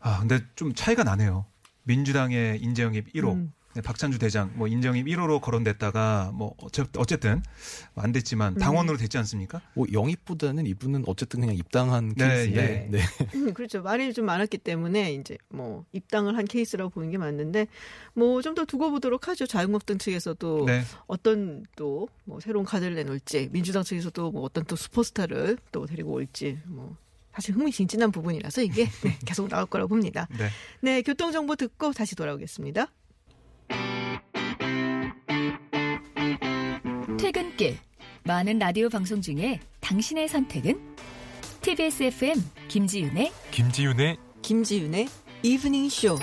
아, 0.00 0.18
근데 0.20 0.40
좀 0.56 0.74
차이가 0.74 1.04
나네요. 1.04 1.44
민주당의 1.84 2.60
인재영입 2.62 3.12
1호, 3.12 3.34
음. 3.34 3.52
네, 3.74 3.82
박찬주 3.82 4.18
대장, 4.18 4.50
뭐 4.56 4.66
인재영입 4.66 5.06
1호로 5.06 5.40
거론됐다가 5.40 6.32
뭐 6.34 6.56
어쨌든 6.96 7.40
안 7.94 8.10
됐지만 8.10 8.54
음. 8.54 8.58
당원으로 8.58 8.96
됐지 8.96 9.16
않습니까? 9.18 9.60
뭐 9.74 9.86
영입보다는 9.92 10.66
이분은 10.66 11.04
어쨌든 11.06 11.40
그냥 11.40 11.54
입당한 11.54 12.12
네, 12.16 12.28
케이스인데 12.28 12.88
예. 12.92 12.98
네. 12.98 13.02
음, 13.36 13.54
그렇죠. 13.54 13.82
말이 13.82 14.12
좀 14.12 14.26
많았기 14.26 14.58
때문에 14.58 15.14
이제 15.14 15.38
뭐 15.48 15.84
입당을 15.92 16.36
한 16.36 16.46
케이스라고 16.46 16.90
보는 16.90 17.10
게 17.10 17.18
맞는데 17.18 17.68
뭐 18.14 18.42
좀 18.42 18.54
더 18.54 18.64
두고 18.64 18.90
보도록 18.90 19.28
하죠. 19.28 19.46
자유한국당 19.46 19.98
측에서도 19.98 20.64
네. 20.66 20.82
어떤 21.06 21.64
또 21.76 22.08
뭐 22.24 22.38
새로운 22.40 22.64
카드를 22.64 22.94
내놓을지 22.94 23.48
민주당 23.52 23.82
측에서도 23.82 24.30
뭐 24.30 24.42
어떤 24.42 24.64
또 24.64 24.76
슈퍼스타를 24.76 25.58
또 25.72 25.86
데리고 25.86 26.12
올지 26.12 26.58
뭐 26.64 26.96
사실 27.32 27.54
흥미진진한 27.54 28.10
부분이라서 28.12 28.62
이게 28.62 28.86
네, 29.02 29.18
계속 29.24 29.48
나올 29.48 29.66
거라고 29.66 29.88
봅니다. 29.88 30.28
네. 30.38 30.48
네, 30.80 31.02
교통 31.02 31.32
정보 31.32 31.56
듣고 31.56 31.92
다시 31.92 32.14
돌아오겠습니다. 32.16 32.88
퇴근길 37.18 37.76
많은 38.24 38.58
라디오 38.58 38.88
방송 38.88 39.20
중에 39.20 39.60
당신의 39.80 40.28
선택은 40.28 40.96
TBS 41.62 42.02
FM 42.04 42.36
김지윤의 42.68 43.32
김지윤의 43.50 44.16
김지윤의 44.42 45.08
이브닝 45.42 45.88
쇼. 45.88 46.18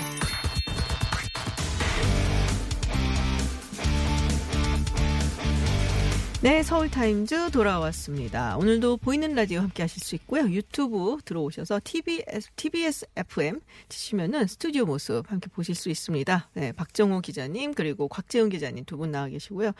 네, 6.40 6.62
서울타임즈 6.62 7.50
돌아왔습니다. 7.50 8.56
오늘도 8.58 8.98
보이는 8.98 9.34
라디오 9.34 9.58
함께 9.60 9.82
하실 9.82 10.00
수 10.00 10.14
있고요. 10.14 10.48
유튜브 10.48 11.18
들어오셔서 11.24 11.80
TBS, 11.82 12.50
TBS 12.54 13.06
FM 13.16 13.58
치시면은 13.88 14.46
스튜디오 14.46 14.84
모습 14.86 15.28
함께 15.32 15.48
보실 15.52 15.74
수 15.74 15.88
있습니다. 15.90 16.50
네, 16.54 16.70
박정호 16.72 17.22
기자님, 17.22 17.74
그리고 17.74 18.06
곽재훈 18.06 18.50
기자님 18.50 18.84
두 18.84 18.96
분 18.98 19.10
나와 19.10 19.26
계시고요. 19.26 19.72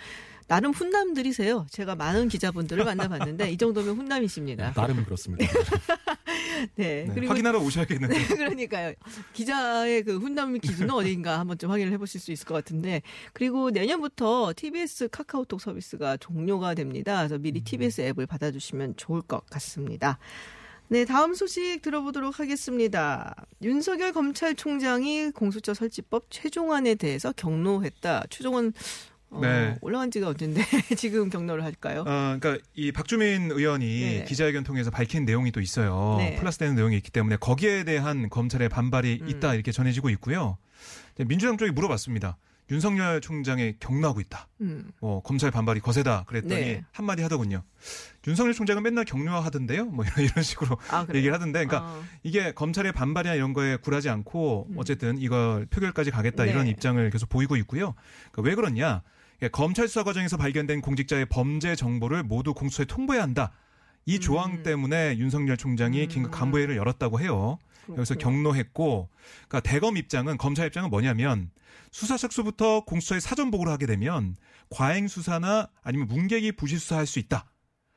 나름 0.48 0.72
훈남들이세요. 0.72 1.66
제가 1.70 1.94
많은 1.94 2.26
기자분들을 2.28 2.84
만나봤는데 2.84 3.52
이 3.52 3.56
정도면 3.56 3.96
훈남이십니다. 3.96 4.72
나름 4.72 5.04
그렇습니다. 5.04 5.46
네, 6.74 7.04
네, 7.04 7.10
그리고 7.14 7.30
확인하러 7.30 7.58
오셔야겠는데. 7.60 8.26
그러니까요. 8.36 8.94
기자의 9.32 10.02
그 10.02 10.18
훈남 10.18 10.58
기준은 10.58 10.90
어디인가 10.90 11.38
한번 11.38 11.58
좀 11.58 11.70
확인을 11.70 11.92
해보실 11.92 12.20
수 12.20 12.32
있을 12.32 12.46
것 12.46 12.54
같은데. 12.54 13.02
그리고 13.32 13.70
내년부터 13.70 14.52
TBS 14.54 15.08
카카오톡 15.08 15.60
서비스가 15.60 16.16
종료가 16.16 16.74
됩니다. 16.74 17.18
그래서 17.18 17.38
미리 17.38 17.60
TBS 17.62 18.00
앱을 18.02 18.26
받아주시면 18.26 18.94
좋을 18.96 19.22
것 19.22 19.44
같습니다. 19.46 20.18
네, 20.90 21.04
다음 21.04 21.34
소식 21.34 21.82
들어보도록 21.82 22.40
하겠습니다. 22.40 23.34
윤석열 23.62 24.12
검찰총장이 24.12 25.32
공수처 25.32 25.74
설치법 25.74 26.30
최종안에 26.30 26.94
대해서 26.94 27.30
경로했다. 27.32 28.24
최종안 28.30 28.72
어, 29.30 29.40
네. 29.40 29.76
올라간 29.80 30.10
지가 30.10 30.28
언젠데 30.28 30.62
지금 30.96 31.28
경로를 31.28 31.64
할까요? 31.64 32.00
어, 32.06 32.36
그러니까 32.40 32.58
이 32.74 32.92
박주민 32.92 33.50
의원이 33.50 33.86
네. 33.86 34.24
기자회견 34.24 34.64
통해서 34.64 34.90
밝힌 34.90 35.24
내용이 35.24 35.52
또 35.52 35.60
있어요. 35.60 36.16
네. 36.18 36.36
플러스되는 36.36 36.74
내용이 36.74 36.96
있기 36.96 37.10
때문에 37.10 37.36
거기에 37.36 37.84
대한 37.84 38.28
검찰의 38.30 38.68
반발이 38.68 39.20
음. 39.22 39.28
있다 39.28 39.54
이렇게 39.54 39.72
전해지고 39.72 40.10
있고요. 40.10 40.56
민주당 41.26 41.56
쪽이 41.58 41.72
물어봤습니다. 41.72 42.38
윤석열 42.70 43.20
총장에 43.20 43.74
경로하고 43.80 44.20
있다. 44.20 44.46
음. 44.60 44.90
뭐 45.00 45.22
검찰 45.22 45.50
반발이 45.50 45.80
거세다 45.80 46.24
그랬더니 46.26 46.60
네. 46.60 46.84
한마디 46.92 47.22
하더군요. 47.22 47.62
윤석열 48.26 48.52
총장은 48.52 48.82
맨날 48.82 49.04
격려하던데요. 49.04 49.86
뭐 49.86 50.04
이런, 50.04 50.14
이런 50.30 50.42
식으로 50.42 50.76
아? 50.90 51.06
얘기를 51.14 51.32
하던데, 51.32 51.64
그러니까 51.64 51.90
아, 51.90 52.02
이게 52.22 52.52
검찰의 52.52 52.92
반발이나 52.92 53.34
이런 53.34 53.54
거에 53.54 53.76
굴하지 53.76 54.10
않고 54.10 54.66
음. 54.70 54.74
어쨌든 54.78 55.18
이걸 55.18 55.66
표결까지 55.66 56.10
가겠다 56.10 56.44
네. 56.44 56.50
이런 56.50 56.66
입장을 56.66 57.08
계속 57.10 57.28
보이고 57.30 57.56
있고요. 57.56 57.94
그러니까 58.32 58.42
왜 58.42 58.54
그러냐? 58.54 59.02
이게 59.38 59.48
검찰 59.48 59.88
수사 59.88 60.02
과정에서 60.02 60.36
발견된 60.36 60.80
공직자의 60.80 61.26
범죄 61.26 61.76
정보를 61.76 62.22
모두 62.22 62.54
공수처에 62.54 62.86
통보해야 62.86 63.22
한다. 63.22 63.52
이 64.04 64.18
조항 64.18 64.52
음. 64.52 64.62
때문에 64.62 65.16
윤석열 65.18 65.56
총장이 65.56 66.02
음. 66.02 66.08
긴급 66.08 66.32
간부회를 66.32 66.76
열었다고 66.76 67.20
해요. 67.20 67.58
여기서 67.90 68.14
그렇군요. 68.14 68.18
경로했고, 68.18 69.08
그러니까 69.48 69.60
대검 69.60 69.96
입장은 69.96 70.36
검찰 70.36 70.66
입장은 70.66 70.90
뭐냐면 70.90 71.50
수사 71.90 72.16
착수부터 72.18 72.84
공수처에 72.84 73.20
사전 73.20 73.50
보고를 73.50 73.72
하게 73.72 73.86
되면 73.86 74.36
과잉 74.70 75.08
수사나 75.08 75.68
아니면 75.82 76.08
문객이 76.08 76.52
부실 76.52 76.78
수사할 76.80 77.06
수 77.06 77.18
있다. 77.18 77.50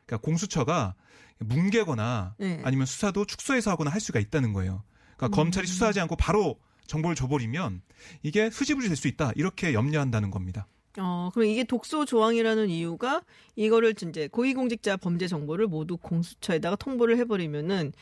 그러니까 0.06 0.26
공수처가 0.26 0.96
뭉개거나 1.40 2.36
네. 2.40 2.62
아니면 2.64 2.86
수사도 2.86 3.26
축소해서 3.26 3.72
하거나 3.72 3.90
할 3.92 4.00
수가 4.00 4.20
있다는 4.20 4.54
거예요. 4.54 4.84
그러니까 5.18 5.28
음. 5.28 5.32
검찰이 5.44 5.68
수사하지 5.68 6.00
않고 6.02 6.16
바로 6.16 6.60
정보를 6.88 7.16
줘버리면 7.16 7.82
이게 8.24 8.48
흐지부지 8.48 8.88
될 8.88 8.96
수 8.96 9.08
있다. 9.08 9.32
이렇게 9.36 9.74
염려한다는 9.74 10.30
겁니다. 10.32 10.68
어, 11.00 11.30
그럼 11.34 11.48
이게 11.48 11.64
독소 11.64 12.06
조항이라는 12.06 12.70
이유가 12.70 13.22
이거를 13.56 13.94
이제 14.10 14.28
고위공직자 14.28 14.98
범죄 14.98 15.28
정보를 15.28 15.68
모두 15.68 15.98
공수처에다가 15.98 16.76
통보를 16.76 17.18
해버리면은 17.18 17.94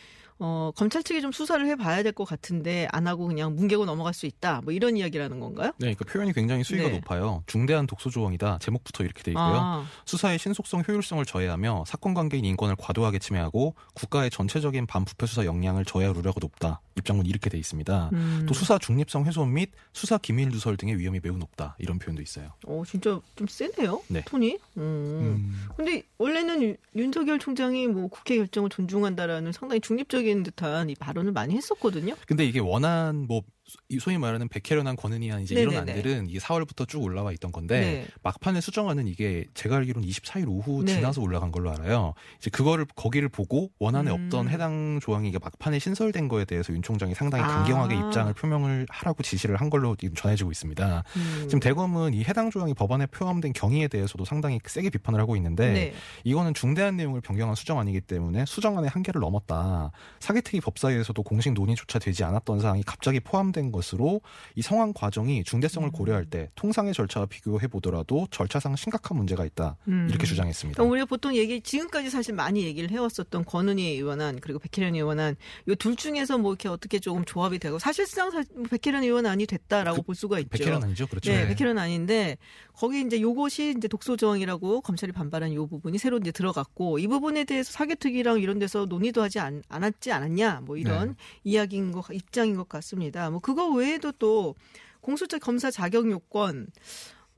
어, 0.41 0.71
검찰 0.77 1.03
측이 1.03 1.19
좀 1.21 1.33
수사를 1.33 1.65
해봐야 1.67 2.01
될 2.01 2.13
것 2.13 2.23
같은데 2.23 2.87
안 2.93 3.07
하고 3.07 3.27
그냥 3.27 3.55
뭉개고 3.57 3.83
넘어갈 3.85 4.13
수 4.13 4.25
있다. 4.25 4.61
뭐 4.63 4.71
이런 4.73 4.95
이야기라는 4.95 5.39
건가요? 5.41 5.67
네, 5.77 5.93
그러니까 5.93 6.05
표현이 6.05 6.31
굉장히 6.33 6.63
수위가 6.63 6.87
네. 6.87 6.95
높아요. 6.95 7.43
중대한 7.45 7.85
독소 7.85 8.09
조항이다. 8.09 8.59
제목부터 8.59 9.03
이렇게 9.03 9.21
돼 9.21 9.31
있고요. 9.31 9.43
아, 9.45 9.85
수사의 10.05 10.39
신속성, 10.39 10.83
효율성을 10.87 11.23
저해하며 11.25 11.83
사건 11.85 12.13
관계인 12.13 12.45
인권을 12.45 12.77
과도하게 12.77 13.19
침해하고 13.19 13.75
국가의 13.95 14.29
전체적인 14.29 14.87
반부패 14.87 15.25
수사 15.27 15.43
역량을 15.45 15.83
저해할 15.83 16.15
우려가 16.15 16.37
높다. 16.41 16.79
입장문 16.99 17.25
이렇게 17.25 17.49
돼 17.49 17.57
있습니다. 17.57 18.09
음. 18.13 18.45
또 18.47 18.53
수사 18.53 18.77
중립성 18.77 19.25
훼손 19.25 19.53
및 19.53 19.71
수사 19.93 20.17
기밀 20.17 20.49
누설 20.49 20.77
등의 20.77 20.97
위험이 20.99 21.19
매우 21.21 21.37
높다. 21.37 21.75
이런 21.79 21.97
표현도 21.99 22.21
있어요. 22.21 22.51
어, 22.67 22.83
진짜 22.87 23.19
좀 23.35 23.47
세네요. 23.47 24.01
네. 24.07 24.21
톤이. 24.25 24.57
음. 24.77 24.81
음. 24.81 25.67
근데 25.75 26.03
원래는 26.17 26.61
윤- 26.63 26.77
윤석열 26.95 27.39
총장이 27.39 27.87
뭐 27.87 28.07
국회 28.07 28.37
결정을 28.37 28.69
존중한다라는 28.69 29.51
상당히 29.51 29.81
중립적인 29.81 30.43
듯한 30.43 30.89
이 30.89 30.95
발언을 30.95 31.31
많이 31.31 31.55
했었거든요. 31.55 32.15
근데 32.27 32.45
이게 32.45 32.59
원한 32.59 33.25
뭐 33.27 33.41
소- 33.69 33.99
소위 33.99 34.17
말하는 34.17 34.47
백혜련한 34.49 34.95
권은희한 34.95 35.41
이제 35.41 35.53
이런 35.55 35.73
네네네. 35.75 35.91
안들은 35.93 36.29
이게 36.29 36.39
4월부터 36.39 36.87
쭉 36.87 37.03
올라와 37.03 37.31
있던 37.33 37.51
건데 37.51 37.79
네. 37.79 38.07
막판에 38.23 38.61
수정안은 38.61 39.07
이게 39.07 39.45
제가 39.53 39.77
알기로는 39.77 40.07
24일 40.07 40.47
오후 40.47 40.83
네. 40.83 40.95
지나서 40.95 41.21
올라간 41.21 41.51
걸로 41.51 41.71
알아요. 41.71 42.13
이제 42.39 42.49
그거를 42.49 42.85
거기를 42.95 43.29
보고 43.29 43.69
원안에 43.79 44.09
음. 44.11 44.25
없던 44.25 44.49
해당 44.49 44.99
조항이 45.01 45.29
이게 45.29 45.37
막판에 45.41 45.77
신설된 45.79 46.27
거에 46.27 46.45
대해서 46.45 46.73
윤 46.73 46.81
총장이 46.81 47.13
상당히 47.13 47.43
아. 47.43 47.47
강경하게 47.47 47.95
입장을 47.95 48.33
표명을 48.33 48.87
하라고 48.89 49.21
지시를 49.21 49.57
한 49.57 49.69
걸로 49.69 49.95
지금 49.95 50.15
전해지고 50.15 50.51
있습니다. 50.51 51.03
음. 51.15 51.41
지금 51.43 51.59
대검은 51.59 52.13
이 52.15 52.23
해당 52.23 52.49
조항이 52.49 52.73
법안에 52.73 53.05
포함된 53.07 53.53
경위에 53.53 53.87
대해서도 53.87 54.25
상당히 54.25 54.59
세게 54.65 54.89
비판을 54.89 55.19
하고 55.19 55.35
있는데 55.35 55.71
네. 55.73 55.93
이거는 56.23 56.53
중대한 56.53 56.97
내용을 56.97 57.21
변경한 57.21 57.55
수정안이기 57.55 58.01
때문에 58.01 58.45
수정안의 58.45 58.89
한계를 58.89 59.21
넘었다. 59.21 59.91
사기특위 60.19 60.61
법사위에서도 60.61 61.21
공식 61.23 61.53
논의조차 61.53 61.99
되지 61.99 62.23
않았던 62.23 62.59
사항이 62.61 62.83
갑자기 62.83 63.19
포함된 63.19 63.58
확인된 63.59 63.71
것으로 63.71 64.21
이 64.55 64.61
성황 64.61 64.93
과정이 64.93 65.43
중대성을 65.43 65.87
음. 65.87 65.91
고려할 65.91 66.25
때 66.25 66.49
통상의 66.55 66.93
절차와 66.93 67.25
비교해 67.27 67.67
보더라도 67.67 68.27
절차상 68.31 68.75
심각한 68.75 69.17
문제가 69.17 69.45
있다 69.45 69.75
음. 69.87 70.07
이렇게 70.09 70.25
주장했습니다. 70.25 70.77
그러니까 70.77 70.91
우리가 70.91 71.05
보통 71.05 71.35
얘기 71.35 71.61
지금까지 71.61 72.09
사실 72.09 72.33
많이 72.33 72.63
얘기를 72.63 72.89
해왔었던 72.89 73.43
권은희 73.45 73.83
의원안 73.95 74.39
그리고 74.39 74.59
백혜련 74.59 74.95
의원안 74.95 75.35
이 75.67 75.75
둘 75.75 75.95
중에서 75.95 76.37
뭐 76.37 76.51
이렇게 76.53 76.67
어떻게 76.69 76.99
조금 76.99 77.23
조합이 77.25 77.59
되고 77.59 77.79
사실상 77.79 78.31
사- 78.31 78.43
뭐 78.55 78.63
백혜련 78.69 79.03
의원안이 79.03 79.45
됐다라고 79.45 79.97
그 80.01 80.09
볼 80.09 80.15
수가 80.15 80.39
있죠. 80.39 80.49
백혜련 80.49 80.83
아니죠, 80.83 81.05
그렇죠. 81.07 81.31
네, 81.31 81.43
네. 81.45 81.47
백혜련 81.55 81.77
아닌데 81.77 82.37
거기 82.73 83.01
이제 83.01 83.19
요것이 83.21 83.75
이제 83.77 83.87
독소조항이라고 83.87 84.81
검찰이 84.81 85.11
반발한 85.11 85.53
요 85.53 85.67
부분이 85.67 85.97
새로 85.97 86.17
이제 86.17 86.31
들어갔고 86.31 86.99
이 86.99 87.07
부분에 87.07 87.43
대해서 87.43 87.71
사개특위랑 87.71 88.39
이런 88.39 88.57
데서 88.59 88.85
논의도 88.85 89.21
하지 89.21 89.39
않, 89.39 89.61
않았지 89.69 90.11
않았냐 90.11 90.61
뭐 90.65 90.77
이런 90.77 91.09
네. 91.09 91.13
이야기인 91.43 91.91
것 91.91 92.05
입장인 92.11 92.55
것 92.55 92.67
같습니다. 92.69 93.29
뭐 93.29 93.39
그거 93.49 93.67
외에도 93.69 94.11
또 94.11 94.53
공수처 95.01 95.39
검사 95.39 95.71
자격 95.71 96.07
요건 96.11 96.67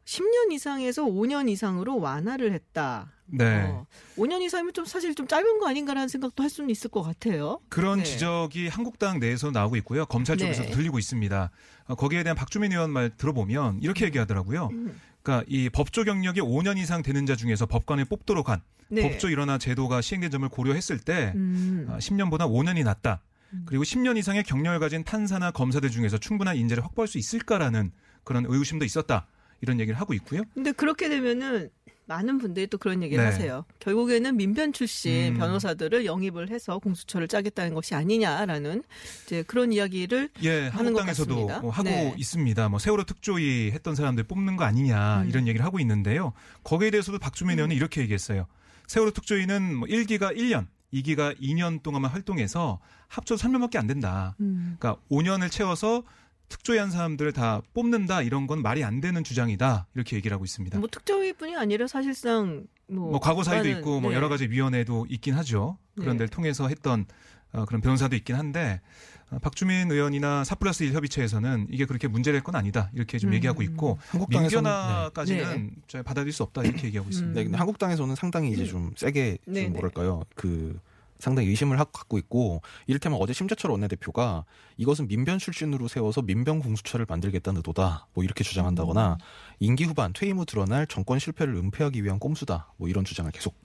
10년 0.03 0.51
이상에서 0.51 1.05
5년 1.05 1.47
이상으로 1.49 2.01
완화를 2.01 2.51
했다. 2.51 3.13
네. 3.27 3.61
어, 3.61 3.85
5년 4.17 4.41
이상이면 4.41 4.73
좀 4.73 4.83
사실 4.83 5.15
좀 5.15 5.25
짧은 5.25 5.59
거 5.59 5.69
아닌가라는 5.69 6.09
생각도 6.09 6.43
할 6.43 6.49
수는 6.49 6.69
있을 6.69 6.89
것 6.89 7.01
같아요. 7.01 7.61
그런 7.69 7.99
네. 7.99 8.03
지적이 8.03 8.67
한국당 8.67 9.21
내에서 9.21 9.51
나오고 9.51 9.77
있고요. 9.77 10.05
검찰 10.05 10.35
네. 10.35 10.43
쪽에서 10.43 10.65
도 10.65 10.71
들리고 10.71 10.99
있습니다. 10.99 11.49
어, 11.85 11.95
거기에 11.95 12.23
대한 12.23 12.35
박주민 12.35 12.73
의원 12.73 12.89
말 12.89 13.09
들어보면 13.15 13.79
이렇게 13.81 14.03
얘기하더라고요. 14.03 14.67
음. 14.73 14.99
그러니까 15.23 15.45
이 15.47 15.69
법조 15.69 16.03
경력이 16.03 16.41
5년 16.41 16.77
이상 16.77 17.03
되는 17.03 17.25
자 17.25 17.37
중에서 17.37 17.67
법관을 17.67 18.03
뽑도록 18.03 18.49
한 18.49 18.61
네. 18.89 19.03
법조 19.03 19.29
일원화 19.29 19.59
제도가 19.59 20.01
시행된 20.01 20.29
점을 20.29 20.49
고려했을 20.49 20.99
때 20.99 21.31
음. 21.35 21.87
아, 21.89 21.99
10년보다 21.99 22.49
5년이 22.49 22.83
낫다. 22.83 23.21
그리고 23.65 23.83
10년 23.83 24.17
이상의 24.17 24.43
경력을 24.43 24.79
가진 24.79 25.03
판사나 25.03 25.51
검사들 25.51 25.89
중에서 25.89 26.17
충분한 26.17 26.55
인재를 26.57 26.83
확보할 26.83 27.07
수 27.07 27.17
있을까라는 27.17 27.91
그런 28.23 28.45
의구심도 28.45 28.85
있었다. 28.85 29.27
이런 29.61 29.79
얘기를 29.79 29.99
하고 29.99 30.13
있고요. 30.13 30.41
근데 30.53 30.71
그렇게 30.71 31.07
되면은 31.07 31.69
많은 32.05 32.39
분들이 32.39 32.67
또 32.67 32.77
그런 32.77 33.03
얘기를 33.03 33.23
네. 33.23 33.29
하세요. 33.29 33.63
결국에는 33.79 34.35
민변 34.35 34.73
출신 34.73 35.33
음. 35.33 35.37
변호사들을 35.37 36.05
영입을 36.05 36.49
해서 36.49 36.77
공수처를 36.79 37.27
짜겠다는 37.27 37.73
것이 37.73 37.95
아니냐라는 37.95 38.83
이제 39.25 39.43
그런 39.43 39.71
이야기를 39.71 40.29
예, 40.43 40.67
하는 40.67 40.71
것 40.71 40.77
한국당에서도 40.77 41.35
같습니다. 41.35 41.59
뭐 41.61 41.71
하고 41.71 41.89
네. 41.89 42.13
있습니다. 42.17 42.69
뭐 42.69 42.79
세월호 42.79 43.03
특조위 43.05 43.71
했던 43.71 43.95
사람들 43.95 44.25
뽑는 44.25 44.57
거 44.57 44.65
아니냐 44.65 45.21
음. 45.21 45.29
이런 45.29 45.47
얘기를 45.47 45.65
하고 45.65 45.79
있는데요. 45.79 46.33
거기에 46.63 46.91
대해서도 46.91 47.19
박주민 47.19 47.59
의원이 47.59 47.75
이렇게 47.75 48.01
얘기했어요. 48.01 48.47
세월호 48.87 49.11
특조위는 49.11 49.75
뭐 49.75 49.87
1기가 49.87 50.35
1년, 50.35 50.67
2기가 50.93 51.39
2년 51.39 51.81
동안만 51.81 52.11
활동해서 52.11 52.79
합쳐서 53.07 53.47
3년밖에 53.47 53.77
안 53.77 53.87
된다. 53.87 54.35
음. 54.39 54.75
그러니까 54.79 55.01
5년을 55.09 55.49
채워서 55.49 56.03
특조위한 56.49 56.91
사람들을 56.91 57.31
다 57.31 57.61
뽑는다 57.73 58.21
이런 58.21 58.45
건 58.45 58.61
말이 58.61 58.83
안 58.83 58.99
되는 58.99 59.23
주장이다 59.23 59.87
이렇게 59.95 60.17
얘기를 60.17 60.35
하고 60.35 60.43
있습니다. 60.43 60.79
뭐 60.79 60.87
특조위뿐이 60.91 61.55
아니라 61.55 61.87
사실상 61.87 62.67
뭐, 62.87 63.11
뭐 63.11 63.19
과거 63.19 63.43
사위도 63.43 63.63
많은, 63.63 63.79
있고 63.79 64.01
뭐 64.01 64.11
네. 64.11 64.17
여러 64.17 64.27
가지 64.27 64.47
위원회도 64.47 65.07
있긴 65.09 65.33
하죠. 65.35 65.77
그런 65.95 66.17
네. 66.17 66.19
데를 66.19 66.27
통해서 66.27 66.67
했던 66.67 67.05
어, 67.53 67.65
그런 67.65 67.81
변호사도 67.81 68.15
있긴 68.15 68.35
한데 68.35 68.81
어, 68.81 69.10
박주민 69.39 69.89
의원이나 69.91 70.43
사플러스 70.43 70.83
1 70.83 70.93
협의체에서는 70.93 71.67
이게 71.69 71.85
그렇게 71.85 72.07
문제될 72.07 72.41
건 72.43 72.55
아니다 72.55 72.89
이렇게 72.93 73.17
좀 73.17 73.29
음. 73.31 73.33
얘기하고 73.35 73.61
있고 73.61 73.97
한국당에서는 74.07 74.69
민견화까지는 74.69 75.71
저희 75.87 76.03
받아들일 76.03 76.33
수 76.33 76.43
없다 76.43 76.63
이렇게 76.63 76.87
얘기하고 76.87 77.09
있습니다. 77.09 77.33
네, 77.39 77.43
근데 77.45 77.57
한국당에서는 77.57 78.15
상당히 78.15 78.51
이제 78.51 78.65
좀 78.65 78.91
세게 78.97 79.37
좀 79.45 79.53
네네. 79.53 79.69
뭐랄까요 79.69 80.23
그 80.35 80.79
상당히 81.19 81.49
의심을 81.49 81.79
하- 81.79 81.83
갖고 81.85 82.17
있고 82.17 82.61
이를테면 82.87 83.19
어제 83.21 83.31
심재철 83.31 83.69
원내대표가 83.71 84.43
이것은 84.77 85.07
민변 85.07 85.37
출신으로 85.37 85.87
세워서 85.87 86.23
민변 86.23 86.59
공수처를 86.59 87.05
만들겠다는 87.07 87.57
의도다 87.59 88.07
뭐 88.13 88.23
이렇게 88.23 88.43
주장한다거나 88.43 89.17
임기 89.59 89.83
후반 89.85 90.13
퇴임 90.13 90.39
후 90.39 90.45
드러날 90.45 90.87
정권 90.87 91.19
실패를 91.19 91.55
은폐하기 91.55 92.03
위한 92.03 92.17
꼼수다 92.19 92.73
뭐 92.77 92.89
이런 92.89 93.05
주장을 93.05 93.31
계속 93.31 93.55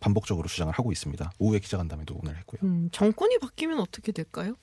반복적으로 0.00 0.46
주장을 0.48 0.72
하고 0.72 0.92
있습니다. 0.92 1.32
오후에 1.38 1.58
기자간담회도 1.58 2.14
오늘 2.22 2.36
했고요. 2.36 2.60
음, 2.62 2.88
정권이 2.92 3.38
바뀌면 3.38 3.80
어떻게 3.80 4.12
될까요? 4.12 4.54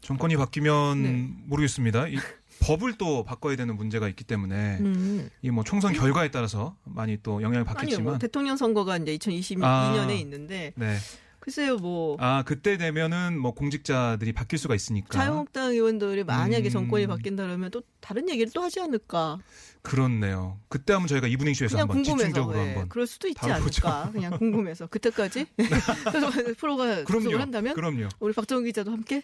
정권이 0.00 0.36
바뀌면 0.36 1.02
네. 1.02 1.28
모르겠습니다. 1.46 2.08
이 2.08 2.16
법을 2.62 2.96
또 2.96 3.24
바꿔야 3.24 3.56
되는 3.56 3.76
문제가 3.76 4.08
있기 4.08 4.22
때문에 4.24 4.78
음. 4.80 5.28
이뭐 5.42 5.64
총선 5.64 5.92
결과에 5.92 6.30
따라서 6.30 6.76
많이 6.84 7.18
또 7.22 7.42
영향을 7.42 7.56
아니요, 7.56 7.64
뭐 7.64 7.74
받겠지만 7.74 8.18
대통령 8.20 8.56
선거가 8.56 8.98
이제 8.98 9.16
2022년에 9.16 9.62
아. 9.64 10.12
있는데 10.12 10.72
네. 10.76 10.96
글쎄요, 11.42 11.76
뭐 11.76 12.16
아 12.20 12.44
그때 12.46 12.76
되면은 12.76 13.36
뭐 13.36 13.52
공직자들이 13.52 14.32
바뀔 14.32 14.60
수가 14.60 14.76
있으니까 14.76 15.08
자유한국당 15.10 15.72
의원들이 15.72 16.22
만약에 16.22 16.68
음. 16.68 16.70
정권이 16.70 17.08
바뀐다 17.08 17.42
그러면 17.44 17.68
또 17.72 17.82
다른 18.00 18.28
얘기를 18.30 18.52
또 18.54 18.62
하지 18.62 18.80
않을까? 18.80 19.38
그렇네요. 19.82 20.60
그때 20.68 20.92
한번 20.92 21.08
저희가 21.08 21.26
이브닝 21.26 21.54
쇼에서 21.54 21.72
그냥 21.74 21.82
한번 21.88 21.96
궁금해서 22.04 22.26
집중적으로 22.28 22.58
예, 22.58 22.66
한번 22.68 22.88
그럴 22.88 23.06
수도 23.08 23.26
있지 23.26 23.40
다뤄보죠. 23.40 23.88
않을까? 23.88 24.12
그냥 24.12 24.38
궁금해서 24.38 24.86
그때까지 24.86 25.46
그래서 25.56 26.30
프로가 26.58 27.02
그럼요. 27.02 27.38
한다면 27.38 27.74
그럼요. 27.74 28.08
우리 28.20 28.32
박정호 28.32 28.62
기자도 28.62 28.92
함께 28.92 29.22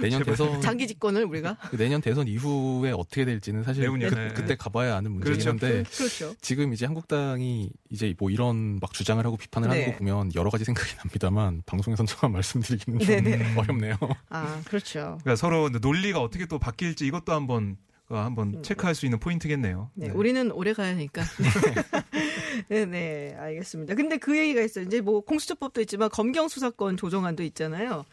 내년 0.00 0.22
대선 0.24 0.60
장기 0.62 0.86
집권을 0.86 1.24
우리가 1.24 1.58
그 1.70 1.76
내년 1.76 2.00
대선 2.00 2.26
이후에 2.28 2.92
어떻게 2.92 3.24
될지는 3.26 3.62
사실 3.64 3.82
내후년, 3.82 4.10
그, 4.10 4.14
네. 4.14 4.28
그 4.28 4.44
때 4.46 4.56
가봐야 4.56 4.96
아는 4.96 5.10
문제긴 5.12 5.32
그렇죠. 5.32 5.50
한데 5.50 5.84
그렇죠. 5.96 6.34
지금 6.42 6.72
이제 6.74 6.84
한국당이 6.86 7.70
이제 7.90 8.14
뭐 8.18 8.30
이런 8.30 8.78
막 8.80 8.92
주장을 8.92 9.24
하고 9.24 9.36
비판을 9.36 9.70
하는 9.70 9.84
네. 9.84 9.92
거 9.92 9.98
보면 9.98 10.13
여러 10.34 10.50
가지 10.50 10.64
생각이 10.64 10.94
납니다만 11.04 11.62
방송에선 11.66 12.06
저만 12.06 12.32
말씀드리기는 12.32 12.98
좀 12.98 13.06
네네. 13.06 13.56
어렵네요. 13.56 13.96
아 14.28 14.60
그렇죠. 14.66 15.18
그러니까 15.22 15.36
서로 15.36 15.68
논리가 15.68 16.20
어떻게 16.20 16.46
또 16.46 16.58
바뀔지 16.58 17.06
이것도 17.06 17.32
한번 17.32 17.76
어, 18.08 18.18
한번 18.18 18.54
음. 18.54 18.62
체크할 18.62 18.94
수 18.94 19.06
있는 19.06 19.18
포인트겠네요. 19.18 19.90
네, 19.94 20.10
우리는 20.10 20.50
오래 20.52 20.72
가야 20.72 20.88
하니까. 20.88 21.22
네, 22.68 22.84
네, 22.84 23.34
알겠습니다. 23.38 23.94
근데 23.94 24.18
그 24.18 24.36
얘기가 24.36 24.60
있어요. 24.60 24.84
이제 24.84 25.00
뭐 25.00 25.20
공수처법도 25.22 25.80
있지만 25.82 26.10
검경 26.10 26.48
수사권 26.48 26.96
조정안도 26.96 27.42
있잖아요. 27.44 28.04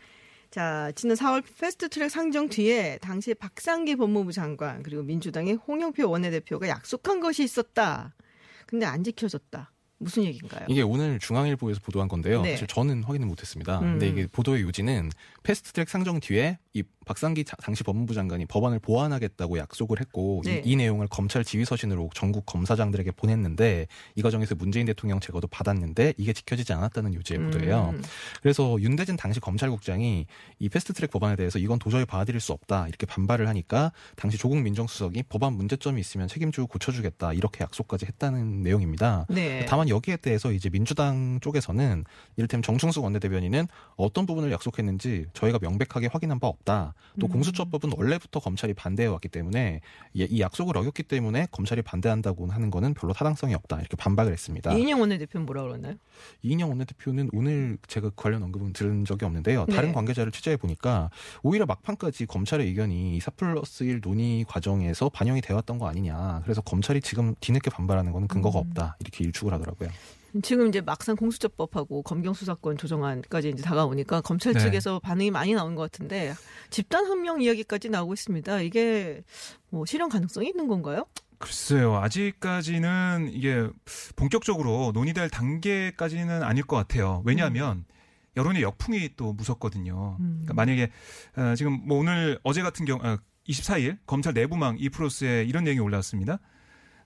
자, 0.50 0.92
지난 0.96 1.16
4월 1.16 1.44
패스트트랙 1.60 2.10
상정 2.10 2.50
뒤에 2.50 3.00
당시 3.02 3.34
박상기 3.34 3.96
법무부 3.96 4.34
장관 4.34 4.84
그리고 4.84 5.04
민주당의 5.04 5.56
홍영표 5.56 6.10
원내대표가 6.10 6.68
약속한 6.68 7.20
것이 7.20 7.44
있었다. 7.44 8.14
근데 8.66 8.86
안 8.86 9.04
지켜졌다. 9.04 9.72
무슨 10.02 10.24
얘기인가요? 10.24 10.66
이게 10.68 10.82
오늘 10.82 11.20
중앙일보에서 11.20 11.80
보도한 11.84 12.08
건데요. 12.08 12.42
네. 12.42 12.52
사실 12.52 12.68
저는 12.68 13.04
확인을 13.04 13.28
못했습니다. 13.28 13.80
음. 13.80 14.00
근데 14.00 14.08
이게 14.10 14.28
보도의 14.28 14.64
요지는 14.64 15.12
패스트트랙 15.44 15.90
상정 15.90 16.20
뒤에 16.20 16.58
이 16.74 16.84
박상기 17.06 17.44
자- 17.46 17.56
당시 17.62 17.84
법무부 17.84 18.14
장관이 18.14 18.46
법안을 18.46 18.80
보완하겠다고 18.80 19.58
약속을 19.58 20.00
했고 20.00 20.42
네. 20.46 20.62
이, 20.66 20.72
이 20.72 20.76
내용을 20.76 21.08
검찰 21.08 21.44
지휘서신으로 21.44 22.10
전국 22.14 22.46
검사장들에게 22.46 23.12
보냈는데 23.12 23.88
이 24.16 24.22
과정에서 24.22 24.56
문재인 24.56 24.86
대통령 24.86 25.20
제거도 25.20 25.48
받았는데 25.48 26.14
이게 26.18 26.32
지켜지지 26.34 26.74
않았다는 26.74 27.14
요지의 27.16 27.40
보도예요. 27.40 27.94
음. 27.96 28.02
그래서 28.42 28.78
윤대진 28.80 29.18
당시 29.18 29.40
검찰국장이 29.40 30.26
이 30.60 30.70
패스트트랙 30.70 31.12
법안에 31.12 31.36
대해서 31.36 31.60
이건 31.60 31.80
도저히 31.80 32.06
받아들일 32.06 32.40
수 32.40 32.54
없다 32.54 32.88
이렇게 32.88 33.06
반발을 33.06 33.48
하니까 33.48 33.92
당시 34.16 34.38
조국 34.38 34.60
민정수석이 34.62 35.24
법안 35.30 35.54
문제점이 35.54 36.00
있으면 36.00 36.28
책임지고 36.28 36.68
고쳐주겠다 36.68 37.34
이렇게 37.34 37.64
약속까지 37.64 38.06
했다는 38.06 38.62
내용입니다. 38.64 39.26
네. 39.30 39.66
다만 39.68 39.90
여기에 39.92 40.18
대해서 40.18 40.52
이제 40.52 40.70
민주당 40.70 41.40
쪽에서는 41.42 42.04
이를테면 42.38 42.64
정충숙 42.64 43.04
원내대변인은 43.04 43.68
어떤 43.96 44.26
부분을 44.26 44.52
약속했는지 44.52 45.28
저희가 45.34 45.60
명백하게 45.62 46.08
확인한 46.12 46.40
바 46.40 46.48
없다. 46.48 46.94
또 47.20 47.28
음. 47.28 47.30
공수처법은 47.32 47.92
원래부터 47.96 48.40
검찰이 48.40 48.74
반대해 48.74 49.08
왔기 49.08 49.28
때문에 49.30 49.82
이- 50.14 50.28
이 50.30 50.42
약속을 50.42 50.76
어겼기 50.78 51.04
때문에 51.04 51.48
검찰이 51.52 51.82
반대한다고 51.84 52.48
하는 52.48 52.72
거는 52.72 52.94
별로 52.96 53.14
타당성이 53.14 53.54
없다. 53.54 53.80
이렇게 53.80 53.96
반박을 53.98 54.32
했습니다. 54.34 54.74
이인영 54.74 55.00
원내대표는 55.02 55.46
뭐라 55.46 55.62
그러나요? 55.64 55.96
이인영 56.42 56.70
원내대표는 56.70 57.30
오늘 57.34 57.78
제가 57.88 58.12
관련 58.16 58.44
언급은 58.44 58.74
들은 58.74 59.06
적이 59.06 59.26
없는데요. 59.26 59.66
다른 59.68 59.90
네. 59.90 59.94
관계자를 59.94 60.32
취재해 60.32 60.58
보니까 60.58 61.10
오히려 61.44 61.66
막판까지 61.66 62.26
검찰의 62.26 62.68
의견이 62.68 63.20
4 63.20 63.32
플러스 63.32 63.84
1 63.84 64.02
논의 64.02 64.46
과정에서 64.48 65.10
반영이 65.10 65.42
되었던 65.42 65.78
거 65.78 65.88
아니냐. 65.88 66.42
그래서 66.44 66.62
검찰이 66.62 67.02
지금 67.02 67.36
뒤늦게 67.40 67.70
반발하는 67.70 68.12
거는 68.12 68.28
근거가 68.28 68.60
음. 68.60 68.68
없다. 68.68 68.96
이렇게 69.00 69.24
일축을 69.26 69.52
하더라고요. 69.54 69.81
지금 70.44 70.68
이제 70.68 70.80
막상 70.80 71.16
공수처법하고 71.16 72.04
검경 72.04 72.34
수사권 72.34 72.78
조정안까지 72.78 73.50
이제 73.50 73.64
다가오니까 73.64 74.22
검찰 74.22 74.54
네. 74.54 74.60
측에서 74.60 75.00
반응이 75.00 75.30
많이 75.30 75.54
나온 75.54 75.76
것 75.76 75.82
같은데 75.82 76.34
집단 76.70 77.06
항명 77.06 77.42
이야기까지 77.42 77.90
나오고 77.90 78.14
있습니다. 78.14 78.62
이게 78.62 79.24
뭐 79.70 79.86
실현 79.86 80.10
가능성이 80.10 80.50
있는 80.50 80.68
건가요? 80.68 81.06
글쎄요. 81.38 81.96
아직까지는 81.98 83.32
이게 83.34 83.68
본격적으로 84.16 84.92
논의될 84.94 85.30
단계까지는 85.30 86.44
아닐 86.44 86.64
것 86.64 86.78
같아요. 86.78 87.22
왜냐하면 87.26 87.84
여론의 88.38 88.62
역풍이 88.62 89.12
또 89.18 89.34
무섭거든요. 89.34 90.18
음. 90.20 90.42
그러니까 90.44 90.54
만약에 90.54 90.92
어, 91.36 91.56
지금 91.56 91.82
뭐 91.86 91.98
오늘 91.98 92.40
어제 92.44 92.62
같은 92.62 92.86
경우 92.86 93.02
아, 93.04 93.18
24일 93.50 93.98
검찰 94.06 94.34
내부망 94.34 94.78
이프로스에 94.80 95.44
이런 95.44 95.66
내용이 95.66 95.80
올라왔습니다. 95.80 96.40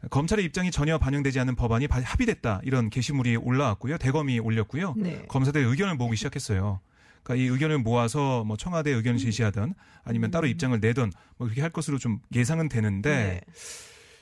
검찰의 0.09 0.45
입장이 0.45 0.71
전혀 0.71 0.97
반영되지 0.97 1.39
않은 1.41 1.55
법안이 1.55 1.87
바- 1.87 2.01
합의됐다 2.01 2.61
이런 2.63 2.89
게시물이 2.89 3.37
올라왔고요. 3.37 3.97
대검이 3.97 4.39
올렸고요. 4.39 4.93
네. 4.97 5.23
검사들 5.27 5.63
의견을 5.63 5.95
모으기 5.95 6.15
시작했어요. 6.15 6.79
그러니까 7.23 7.43
이 7.43 7.47
의견을 7.47 7.79
모아서 7.79 8.43
뭐 8.43 8.55
청와대 8.57 8.91
의견을 8.91 9.17
제시하든 9.19 9.73
아니면 10.03 10.31
따로 10.31 10.45
입장을 10.47 10.79
내든 10.79 11.11
뭐 11.37 11.47
그렇게 11.47 11.61
할 11.61 11.69
것으로 11.71 11.97
좀 11.97 12.19
예상은 12.35 12.69
되는데 12.69 13.09
네. 13.15 13.41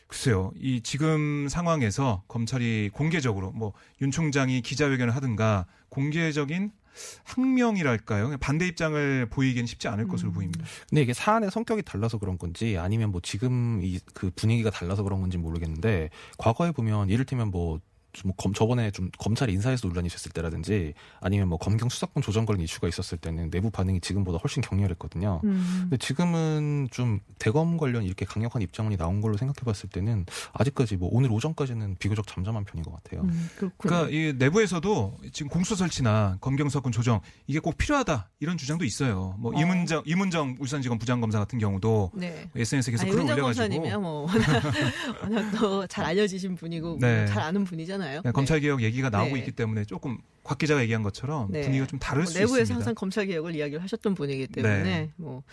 글쎄요. 0.08 0.52
이 0.60 0.80
지금 0.82 1.48
상황에서 1.50 2.24
검찰이 2.28 2.92
공개적으로 2.94 3.52
뭐 3.52 3.74
윤 4.02 4.12
총장이 4.12 4.62
기자회견을 4.62 5.16
하든가 5.16 5.66
공개적인 5.90 6.72
항명이랄까요? 7.24 8.26
그냥 8.26 8.40
반대 8.40 8.68
입장을 8.68 9.26
보이기는 9.30 9.66
쉽지 9.66 9.88
않을 9.88 10.08
것으로 10.08 10.32
음. 10.32 10.34
보입니다. 10.34 10.66
근데 10.90 11.02
이게 11.02 11.14
사안의 11.14 11.52
성격이 11.52 11.84
달라서 11.84 12.18
그런 12.20 12.38
건지 12.38 12.78
아니면 12.78 13.12
뭐 13.12 13.22
지금 13.22 13.82
이 13.84 14.00
그 14.14 14.32
분위기가 14.36 14.70
달라서 14.70 15.04
그런 15.04 15.22
건지 15.22 15.38
모르겠는데 15.38 16.10
과거에 16.38 16.72
보면 16.72 17.10
이를테면 17.10 17.50
뭐 17.50 17.80
좀 18.14 18.32
검, 18.38 18.54
저번에 18.54 18.92
좀 18.92 19.10
검찰 19.18 19.50
인사에서 19.50 19.88
논란이 19.88 20.10
됐을 20.10 20.32
때라든지 20.32 20.94
아니면 21.20 21.50
뭐 21.50 21.58
검경 21.58 21.90
수사권 21.90 22.24
조정 22.24 22.46
관련 22.46 22.62
이슈가 22.62 22.88
있었을 22.88 23.18
때는 23.18 23.50
내부 23.50 23.70
반응이 23.70 24.02
지금보다 24.02 24.38
훨씬 24.38 24.62
격렬했거든요. 24.62 25.42
음. 25.44 25.78
근데 25.82 25.98
지금은 25.98 26.88
좀 26.92 27.20
대검 27.40 27.78
관련 27.78 28.04
이렇게 28.04 28.26
강력한 28.26 28.62
입장이 28.62 28.98
나온 28.98 29.22
걸로 29.22 29.38
생각해봤을 29.38 29.90
때는 29.90 30.26
아직까지 30.54 30.98
뭐 30.98 31.10
오늘 31.12 31.32
오전까지는 31.32 31.98
비교적 32.00 32.28
잠잠한 32.28 32.66
편인 32.66 32.84
것 32.84 32.94
같아요. 33.04 33.22
음. 33.22 33.50
그러니까 33.78 34.10
이 34.10 34.34
내부에서도 34.38 35.18
지금 35.32 35.50
공수 35.50 35.76
설치나 35.76 36.38
검경 36.42 36.70
수사권 36.70 36.92
조정 36.92 37.22
이게 37.48 37.60
꼭 37.60 37.78
필요하다 37.78 38.30
이런 38.40 38.58
주장도 38.58 38.86
있어요. 38.86 39.36
뭐 39.40 39.56
어. 39.56 39.60
이문정 39.60 40.04
이문정 40.06 40.58
울산지검 40.60 41.00
부장검사 41.00 41.40
같은 41.40 41.60
경우도 41.60 42.12
네. 42.16 42.50
SNS에 42.56 42.92
계속 42.92 43.04
아니, 43.04 43.12
글을 43.12 43.24
올려가지고 43.26 43.64
검사님이야 43.64 43.98
뭐 43.98 44.28
워낙, 44.28 44.64
워낙 45.22 45.52
또 45.58 45.84
잘 45.88 46.06
알려지신 46.06 46.56
분이고 46.56 46.98
네. 47.00 47.20
뭐잘 47.20 47.42
아는 47.44 47.64
분이잖아요. 47.66 48.03
그냥 48.04 48.34
검찰 48.34 48.60
개혁 48.60 48.82
얘기가 48.82 49.10
나오고 49.10 49.34
네. 49.34 49.40
있기 49.40 49.52
때문에 49.52 49.86
조금 49.86 50.18
곽 50.44 50.58
기자가 50.58 50.82
얘기한 50.82 51.04
것처럼 51.04 51.52
네. 51.52 51.62
분위기가 51.62 51.88
좀 51.88 52.00
다를 52.00 52.24
뭐 52.24 52.32
수 52.32 52.38
내부에서 52.40 52.62
있습니다. 52.62 52.76
항상 52.76 52.96
검찰 52.96 53.26
개혁을 53.28 53.56
이야기를 53.56 53.82
하셨던 53.84 54.14
분이기 54.16 54.48
때문에 54.48 54.84
네. 54.84 55.12
뭐 55.16 55.44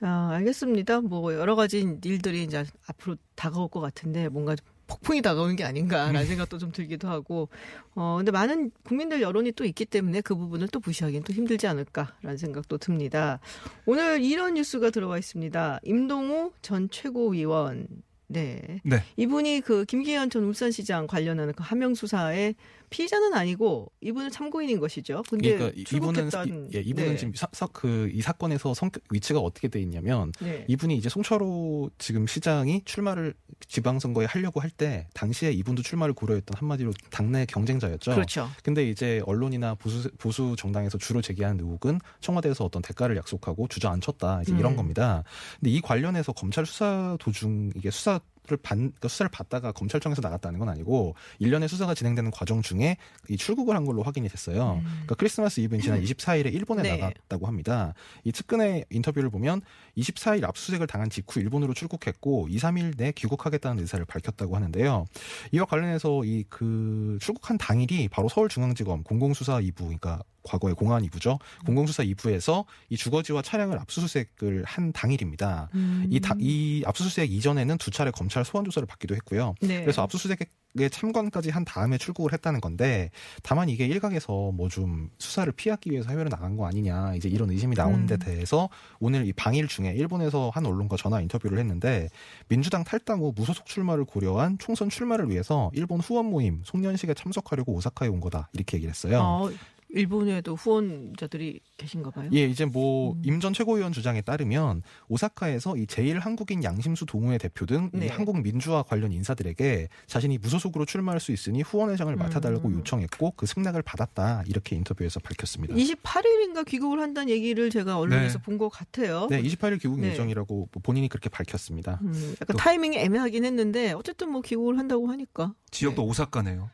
아, 0.00 0.30
알겠습니다. 0.34 1.00
뭐 1.00 1.32
여러 1.34 1.54
가지 1.56 1.98
일들이 2.04 2.42
이제 2.44 2.64
앞으로 2.86 3.16
다가올 3.34 3.68
것 3.68 3.80
같은데 3.80 4.28
뭔가 4.28 4.54
좀 4.56 4.66
폭풍이 4.88 5.20
다가오는 5.20 5.56
게 5.56 5.64
아닌가라는 5.64 6.20
음. 6.20 6.26
생각도 6.26 6.58
좀 6.58 6.70
들기도 6.70 7.08
하고 7.08 7.48
어 7.94 8.16
근데 8.18 8.30
많은 8.30 8.70
국민들 8.84 9.20
여론이 9.20 9.52
또 9.52 9.64
있기 9.64 9.84
때문에 9.84 10.20
그 10.20 10.36
부분을 10.36 10.68
또 10.68 10.80
무시하기는 10.84 11.24
또 11.24 11.32
힘들지 11.32 11.66
않을까라는 11.66 12.36
생각도 12.36 12.78
듭니다. 12.78 13.40
오늘 13.84 14.22
이런 14.22 14.54
뉴스가 14.54 14.90
들어와 14.90 15.18
있습니다. 15.18 15.80
임동우 15.82 16.52
전 16.62 16.88
최고위원 16.90 17.88
네. 18.28 18.80
네. 18.84 19.02
이분이 19.16 19.60
그 19.60 19.84
김기현 19.84 20.30
전 20.30 20.44
울산시장 20.44 21.06
관련하는 21.06 21.52
그 21.54 21.62
하명 21.62 21.94
수사의 21.94 22.56
피의자는 22.90 23.34
아니고 23.34 23.90
이분은 24.00 24.30
참고인인 24.30 24.80
것이죠. 24.80 25.22
근데 25.28 25.54
그러니까 25.56 25.78
이- 25.80 25.84
이분은 25.96 26.28
출국했다는- 26.30 26.74
예, 26.74 26.80
이분은 26.80 27.10
네. 27.10 27.16
지금 27.16 27.32
그이 27.72 28.20
사건에서 28.20 28.74
성격 28.74 29.02
위치가 29.10 29.40
어떻게 29.40 29.68
돼 29.68 29.80
있냐면 29.80 30.32
네. 30.40 30.64
이분이 30.68 30.96
이제 30.96 31.08
송철호 31.08 31.90
지금 31.98 32.26
시장이 32.26 32.82
출마를 32.84 33.34
지방선거에 33.68 34.26
하려고 34.26 34.60
할 34.60 34.70
때 34.76 35.06
당시에 35.14 35.52
이분도 35.52 35.82
출마를 35.82 36.12
고려했던 36.12 36.58
한마디로 36.58 36.92
당내 37.10 37.46
경쟁자였죠. 37.46 38.10
그렇죠. 38.14 38.50
근데 38.62 38.86
이제 38.86 39.22
언론이나 39.24 39.74
보수, 39.74 40.10
보수 40.18 40.54
정당에서 40.58 40.98
주로 40.98 41.22
제기하는 41.22 41.64
의혹은 41.64 41.98
청와대에서 42.20 42.64
어떤 42.64 42.82
대가를 42.82 43.16
약속하고 43.16 43.66
주저앉혔다 43.68 44.42
이제 44.42 44.52
이런 44.58 44.72
음. 44.72 44.76
겁니다. 44.76 45.22
근데 45.58 45.70
이 45.70 45.80
관련해서 45.80 46.32
검찰 46.32 46.66
수사 46.66 47.16
도중 47.20 47.70
이게 47.74 47.90
수사 47.90 48.20
를 48.48 48.56
받, 48.62 48.76
그러니까 48.76 49.08
수사를 49.08 49.28
받다가 49.30 49.72
검찰청에서 49.72 50.22
나갔다는 50.22 50.58
건 50.58 50.68
아니고 50.68 51.14
일련의 51.38 51.68
수사가 51.68 51.94
진행되는 51.94 52.30
과정 52.30 52.62
중에 52.62 52.96
이 53.28 53.36
출국을 53.36 53.76
한 53.76 53.84
걸로 53.84 54.02
확인이 54.02 54.28
됐어요. 54.28 54.80
그러니까 54.82 55.14
크리스마스 55.16 55.60
이브인 55.60 55.80
지난 55.82 56.00
24일에 56.02 56.52
일본에 56.52 56.82
음. 56.82 56.82
네. 56.82 56.96
나갔다고 56.96 57.46
합니다. 57.46 57.94
이 58.24 58.32
측근의 58.32 58.86
인터뷰를 58.90 59.30
보면 59.30 59.62
24일 59.96 60.44
압수수색을 60.44 60.86
당한 60.86 61.10
직후 61.10 61.40
일본으로 61.40 61.74
출국했고 61.74 62.48
2, 62.50 62.56
3일 62.56 62.96
내 62.96 63.12
귀국하겠다는 63.12 63.82
의사를 63.82 64.04
밝혔다고 64.04 64.56
하는데요. 64.56 65.06
이와 65.52 65.64
관련해서 65.66 66.24
이 66.24 66.44
그 66.48 67.18
출국한 67.20 67.58
당일이 67.58 68.08
바로 68.08 68.28
서울중앙지검 68.28 69.02
공공수사 69.02 69.60
2부 69.60 69.76
그러니까 69.78 70.22
과거의 70.46 70.74
공안 70.74 71.02
2부죠. 71.02 71.38
공공수사 71.64 72.04
2부에서 72.04 72.64
이 72.88 72.96
주거지와 72.96 73.42
차량을 73.42 73.78
압수수색을 73.80 74.64
한 74.64 74.92
당일입니다. 74.92 75.68
음. 75.74 76.06
이, 76.10 76.20
다, 76.20 76.34
이 76.38 76.82
압수수색 76.86 77.32
이전에는 77.32 77.78
두 77.78 77.90
차례 77.90 78.10
검찰 78.10 78.44
소환 78.44 78.64
조사를 78.64 78.86
받기도 78.86 79.14
했고요. 79.16 79.54
네. 79.60 79.80
그래서 79.80 80.02
압수수색에 80.02 80.44
참관까지 80.90 81.50
한 81.50 81.64
다음에 81.64 81.96
출국을 81.98 82.32
했다는 82.34 82.60
건데 82.60 83.10
다만 83.42 83.68
이게 83.68 83.86
일각에서 83.86 84.52
뭐 84.52 84.66
좀 84.76 85.08
수사를 85.18 85.50
피하기 85.52 85.90
위해서 85.90 86.10
해외로 86.10 86.28
나간 86.28 86.56
거 86.56 86.66
아니냐 86.66 87.14
이제 87.14 87.30
이런 87.30 87.50
의심이 87.50 87.74
데 87.74 87.82
음. 87.82 88.06
대해서 88.18 88.68
오늘 89.00 89.26
이 89.26 89.32
방일 89.32 89.68
중에 89.68 89.92
일본에서 89.92 90.50
한 90.52 90.66
언론과 90.66 90.96
전화 90.98 91.20
인터뷰를 91.22 91.58
했는데 91.58 92.08
민주당 92.48 92.84
탈당 92.84 93.20
후 93.20 93.32
무소속 93.34 93.64
출마를 93.64 94.04
고려한 94.04 94.58
총선 94.58 94.90
출마를 94.90 95.30
위해서 95.30 95.70
일본 95.72 96.00
후원 96.00 96.26
모임 96.26 96.60
송년식에 96.64 97.14
참석하려고 97.14 97.72
오사카에 97.72 98.08
온 98.08 98.20
거다 98.20 98.50
이렇게 98.52 98.76
얘기를 98.76 98.90
했어요. 98.90 99.18
어, 99.18 99.50
일본에도 99.88 100.54
후원자들이 100.54 101.60
계신가 101.76 102.10
봐요. 102.10 102.28
예, 102.32 102.44
이제 102.46 102.64
뭐 102.64 103.12
음. 103.12 103.22
임전 103.24 103.52
최고위원 103.52 103.92
주장에 103.92 104.20
따르면 104.20 104.82
오사카에서 105.08 105.76
이 105.76 105.86
제일 105.86 106.18
한국인 106.18 106.64
양심수 106.64 107.06
동호회 107.06 107.38
대표 107.38 107.66
등이 107.66 107.90
네. 107.92 108.08
한국 108.08 108.40
민주화 108.42 108.82
관련 108.82 109.12
인사들에게 109.12 109.88
자신이 110.06 110.38
무소속으로 110.38 110.84
출마할 110.86 111.20
수 111.20 111.32
있으니 111.32 111.62
후원회장을 111.62 112.14
맡아달라고 112.16 112.68
음. 112.68 112.74
요청했고 112.78 113.34
그 113.36 113.46
승낙을 113.46 113.82
받았다 113.82 114.44
이렇게 114.46 114.76
인터뷰에서 114.76 115.20
밝혔습니다. 115.20 115.74
28일인가 115.74 116.66
귀국을 116.66 117.00
한다는 117.00 117.30
얘기를 117.30 117.70
제가 117.70 117.98
언론에서 117.98 118.38
네. 118.38 118.44
본것 118.44 118.72
같아요. 118.72 119.26
네, 119.30 119.40
28일 119.42 119.80
귀국 119.80 120.00
네. 120.00 120.10
예정이라고 120.10 120.68
뭐 120.72 120.82
본인이 120.82 121.08
그렇게 121.08 121.28
밝혔습니다. 121.28 122.00
음, 122.02 122.34
약간 122.40 122.56
또- 122.56 122.58
타이밍이 122.58 122.96
애매하긴 122.98 123.44
했는데 123.44 123.92
어쨌든 123.92 124.30
뭐 124.30 124.40
귀국을 124.42 124.78
한다고 124.78 125.08
하니까. 125.08 125.54
지역도 125.70 126.04
오사카네요. 126.04 126.70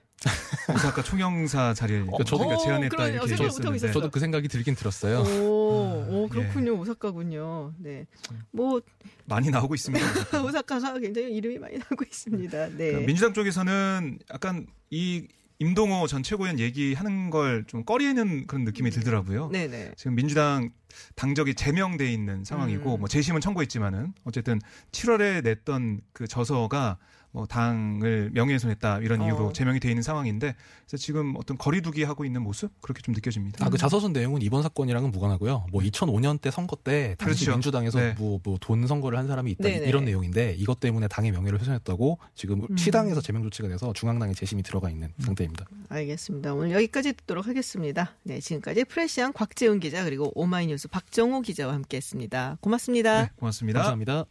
오사카 0.75 1.03
총영사 1.03 1.75
자리를 1.75 2.07
어, 2.11 2.19
저도- 2.19 2.25
저희가 2.25 2.55
어, 2.55 2.59
제안했다. 2.59 3.09
이렇게 3.09 3.33
얘기했었는데. 3.33 3.93
저도 3.93 4.11
그 4.11 4.21
생각이 4.21 4.49
들긴 4.49 4.75
들었어요. 4.75 5.21
오, 5.21 6.07
오 6.09 6.25
예. 6.25 6.29
그렇군요. 6.29 6.79
오사카군요. 6.79 7.75
네. 7.79 8.07
뭐 8.53 8.81
많이 9.25 9.51
나오고 9.51 9.75
있습니다. 9.75 10.05
오사카가 10.45 10.99
굉장히 11.01 11.35
이름이 11.37 11.59
많이 11.59 11.79
나고 11.79 12.05
있습니다. 12.05 12.67
네. 12.69 12.77
그러니까 12.77 13.01
민주당 13.07 13.33
쪽에서는 13.33 14.19
약간 14.33 14.67
이 14.91 15.27
임동호 15.59 16.07
전 16.09 16.23
최고위원 16.23 16.59
얘기하는 16.59 17.31
걸 17.31 17.65
좀 17.69 17.85
꺼리는 17.85 18.47
그런 18.47 18.65
느낌이 18.65 18.91
들더라고요. 18.91 19.49
네네. 19.51 19.93
지금 19.97 20.15
민주당 20.17 20.71
당적이 21.15 21.55
제명돼 21.55 22.13
있는 22.13 22.45
상황이고 22.45 22.95
음. 22.97 23.01
뭐 23.01 23.09
재심은 23.09 23.41
청구했지만은 23.41 24.15
어쨌든 24.25 24.61
7월에 24.93 25.43
냈던 25.43 26.01
그 26.13 26.27
저서가 26.27 26.99
뭐 27.33 27.47
당을 27.47 28.31
명예훼손했다 28.35 28.99
이런 28.99 29.23
어. 29.23 29.27
이유로 29.27 29.53
제명이 29.53 29.81
돼 29.81 29.89
있는 29.89 30.03
상황인데 30.03 30.55
그래서 30.87 31.03
지금 31.03 31.35
어떤 31.37 31.57
거리두기 31.57 32.05
하고 32.05 32.25
있는 32.27 32.43
모습 32.43 32.71
그렇게 32.83 33.01
좀 33.01 33.15
느껴집니다. 33.15 33.65
아, 33.65 33.71
그 33.71 33.79
자서전 33.79 34.13
내용은 34.13 34.43
이번 34.43 34.63
사건이랑은 34.63 35.11
무관하고요. 35.11 35.67
뭐 35.73 35.83
2005년 35.83 36.41
때 36.41 36.51
선거 36.51 36.77
때 36.77 37.17
당시 37.19 37.47
그렇죠. 37.47 37.57
민주당에서 37.57 37.99
네. 37.99 38.15
뭐뭐돈 38.19 38.87
선거를 38.87 39.19
한 39.19 39.27
사람이 39.27 39.51
있다 39.53 39.65
네네. 39.65 39.87
이런 39.87 40.05
내용인데 40.05 40.55
이것 40.59 40.79
때문에 40.79 41.09
당의 41.09 41.33
명예를 41.33 41.59
훼손했다고 41.59 42.19
지금 42.35 42.67
음. 42.69 42.77
시당에서 42.77 43.23
제명 43.23 43.43
조치가 43.43 43.69
돼서 43.69 43.93
중앙당에 43.95 44.35
재심이 44.35 44.63
들어가 44.63 44.91
있는 44.91 45.09
상태입니다. 45.19 45.65
알겠습니다. 45.89 46.53
오늘 46.53 46.73
여기까지 46.73 47.15
듣도록 47.15 47.47
하겠습니다. 47.47 48.15
네, 48.25 48.41
지금까지 48.41 48.85
프레시안 48.85 49.33
곽재훈 49.33 49.81
기자 49.81 50.05
그리고 50.05 50.31
오마이뉴스 50.35 50.82
박정호 50.89 51.43
기자와 51.43 51.75
함께했습니다. 51.75 52.59
고맙습니다. 52.61 53.23
네, 53.23 53.31
고맙습니다. 53.37 53.81
감사합니다. 53.81 54.25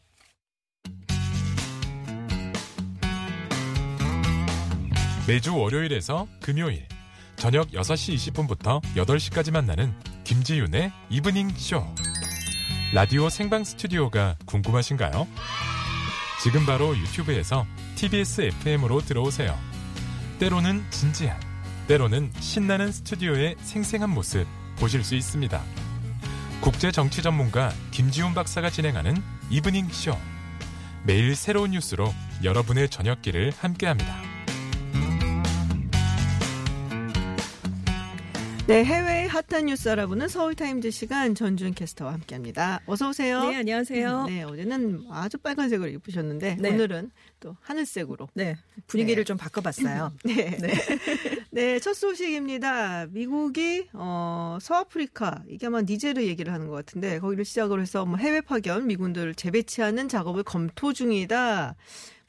매주 5.28 5.56
월요일에서 5.56 6.28
금요일 6.42 6.88
저녁 7.36 7.70
6시 7.72 8.34
20분부터 8.34 8.82
8시까지 8.96 9.52
만나는 9.52 9.94
김지윤의 10.24 10.92
이브닝 11.10 11.50
쇼. 11.58 11.84
라디오 12.94 13.30
생방 13.30 13.64
스튜디오가 13.64 14.36
궁금하신가요? 14.46 15.28
지금 16.44 16.66
바로 16.66 16.98
유튜브에서 16.98 17.66
TBS 17.96 18.42
FM으로 18.42 19.02
들어오세요. 19.02 19.58
때로는 20.40 20.84
진지한, 20.90 21.40
때로는 21.88 22.32
신나는 22.40 22.92
스튜디오의 22.92 23.56
생생한 23.60 24.10
모습 24.10 24.46
보실 24.78 25.04
수 25.04 25.16
있습니다. 25.16 25.64
국제 26.62 26.92
정치 26.92 27.24
전문가 27.24 27.74
김지윤 27.90 28.36
박사가 28.36 28.70
진행하는 28.70 29.16
이브닝 29.50 29.90
쇼. 29.90 30.16
매일 31.04 31.36
새로운 31.36 31.72
뉴스로 31.72 32.14
여러분의 32.44 32.88
저녁길을 32.88 33.52
함께합니다. 33.58 34.22
네, 38.68 38.86
해외의 38.86 39.28
핫한 39.28 39.66
뉴스 39.66 39.90
알아보는 39.90 40.28
서울타임즈 40.28 40.92
시간 40.92 41.34
전준 41.34 41.74
캐스터와 41.74 42.14
함께합니다. 42.14 42.80
어서 42.86 43.10
오세요. 43.10 43.50
네, 43.50 43.58
안녕하세요. 43.58 44.26
네, 44.28 44.44
어제는 44.44 45.08
아주 45.10 45.40
빨간색으로 45.40 45.90
입으셨는데 45.90 46.58
네. 46.60 46.70
오늘은 46.70 47.10
또 47.40 47.58
하늘색으로. 47.62 48.30
네, 48.36 48.56
분위기를 48.86 49.24
네. 49.24 49.28
좀 49.28 49.36
바꿔봤어요. 49.36 50.14
네. 50.24 50.58
네. 50.62 50.74
네, 51.54 51.80
첫 51.80 51.94
소식입니다. 51.94 53.08
미국이 53.08 53.90
어, 53.92 54.58
서아프리카 54.62 55.44
이게 55.50 55.68
아마 55.68 55.82
니제르 55.82 56.24
얘기를 56.24 56.54
하는 56.54 56.68
것 56.68 56.76
같은데 56.76 57.20
거기를 57.20 57.44
시작으로 57.44 57.82
해서 57.82 58.06
뭐 58.06 58.16
해외 58.18 58.40
파견 58.40 58.88
미군들을 58.88 59.36
재배치하는 59.36 60.08
작업을 60.08 60.44
검토 60.44 60.94
중이다. 60.94 61.76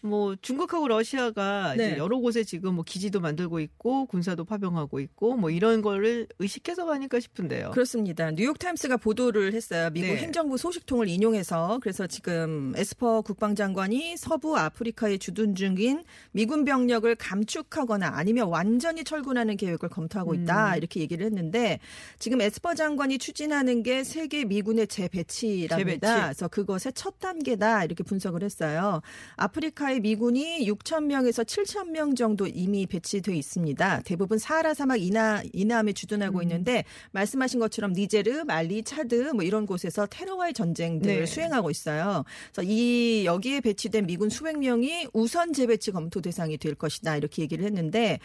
뭐 0.05 0.35
중국하고 0.43 0.89
러시아가 0.89 1.75
네. 1.77 1.87
이제 1.87 1.99
여러 1.99 2.19
곳에 2.19 2.43
지금 2.43 2.75
뭐 2.75 2.85
기지도 2.85 3.21
만들고 3.21 3.61
있고 3.61 4.07
군사도 4.07 4.45
파병하고 4.45 4.99
있고 4.99 5.37
뭐 5.37 5.49
이런 5.51 5.81
거를 5.81 6.27
의식해서 6.41 6.85
건가 6.85 7.21
싶은데요. 7.21 7.71
그렇습니다. 7.71 8.33
뉴욕 8.33 8.59
타임스가 8.59 8.97
보도를 8.97 9.55
했어요. 9.55 9.91
미국 9.91 10.09
네. 10.09 10.17
행정부 10.17 10.59
소식통을 10.59 11.09
인용해서 11.09 11.79
그래서 11.81 12.09
지금 12.09 12.73
에스퍼 12.77 13.23
국방장관이 13.23 14.17
서부 14.17 14.59
아프리카에 14.59 15.19
주둔 15.19 15.55
중인 15.55 16.03
미군 16.33 16.65
병력을 16.65 17.15
감축하거나 17.15 18.09
아니면 18.15 18.49
완전히 18.49 19.05
철군하는 19.05 19.57
계획을 19.57 19.89
검토하고 19.89 20.35
있다 20.35 20.73
음. 20.73 20.79
이렇게 20.79 20.99
얘기를 20.99 21.25
했는데 21.25 21.79
지금 22.19 22.41
에스퍼 22.41 22.75
장관이 22.75 23.19
추진하는 23.19 23.85
게 23.85 24.03
세계 24.03 24.45
미군의 24.45 24.89
재배치랍니다. 24.89 25.77
재배치. 25.77 26.23
그래서 26.25 26.49
그것의 26.49 26.93
첫 26.95 27.21
단계다 27.21 27.85
이렇게 27.85 28.03
분석을 28.03 28.43
했어요. 28.43 29.01
아프리카 29.37 29.92
의 29.93 30.01
미군이 30.01 30.67
6천 30.67 31.05
명에서 31.05 31.45
7천 31.45 31.91
명 31.91 32.15
정도 32.15 32.47
이미 32.47 32.87
배치돼 32.87 33.35
있습니다. 33.37 34.03
대부분 34.05 34.39
사하라 34.39 34.73
사막 34.73 35.01
이나 35.01 35.43
이남에 35.53 35.93
주둔하고 35.93 36.39
음. 36.39 36.43
있는데 36.43 36.85
말씀하신 37.11 37.61
것처럼 37.61 37.93
니제르, 37.93 38.45
말리, 38.45 38.83
차드 38.83 39.33
뭐 39.35 39.45
이런 39.45 39.67
곳에서 39.67 40.07
테러와의 40.07 40.55
전쟁 40.55 41.01
등을 41.01 41.21
네. 41.21 41.27
수행하고 41.27 41.71
있어요. 41.71 42.25
그래서 42.53 42.71
이 42.71 43.25
여기에 43.27 43.61
배치된 43.61 44.07
미군 44.07 44.31
수백 44.31 44.59
명이 44.59 45.09
우선 45.13 45.53
재배치 45.53 45.93
검토 45.93 46.23
대상이 46.23 46.57
될 46.57 46.75
것이다 46.75 47.17
이렇게 47.17 47.43
얘기를 47.43 47.65
했는데 47.67 48.19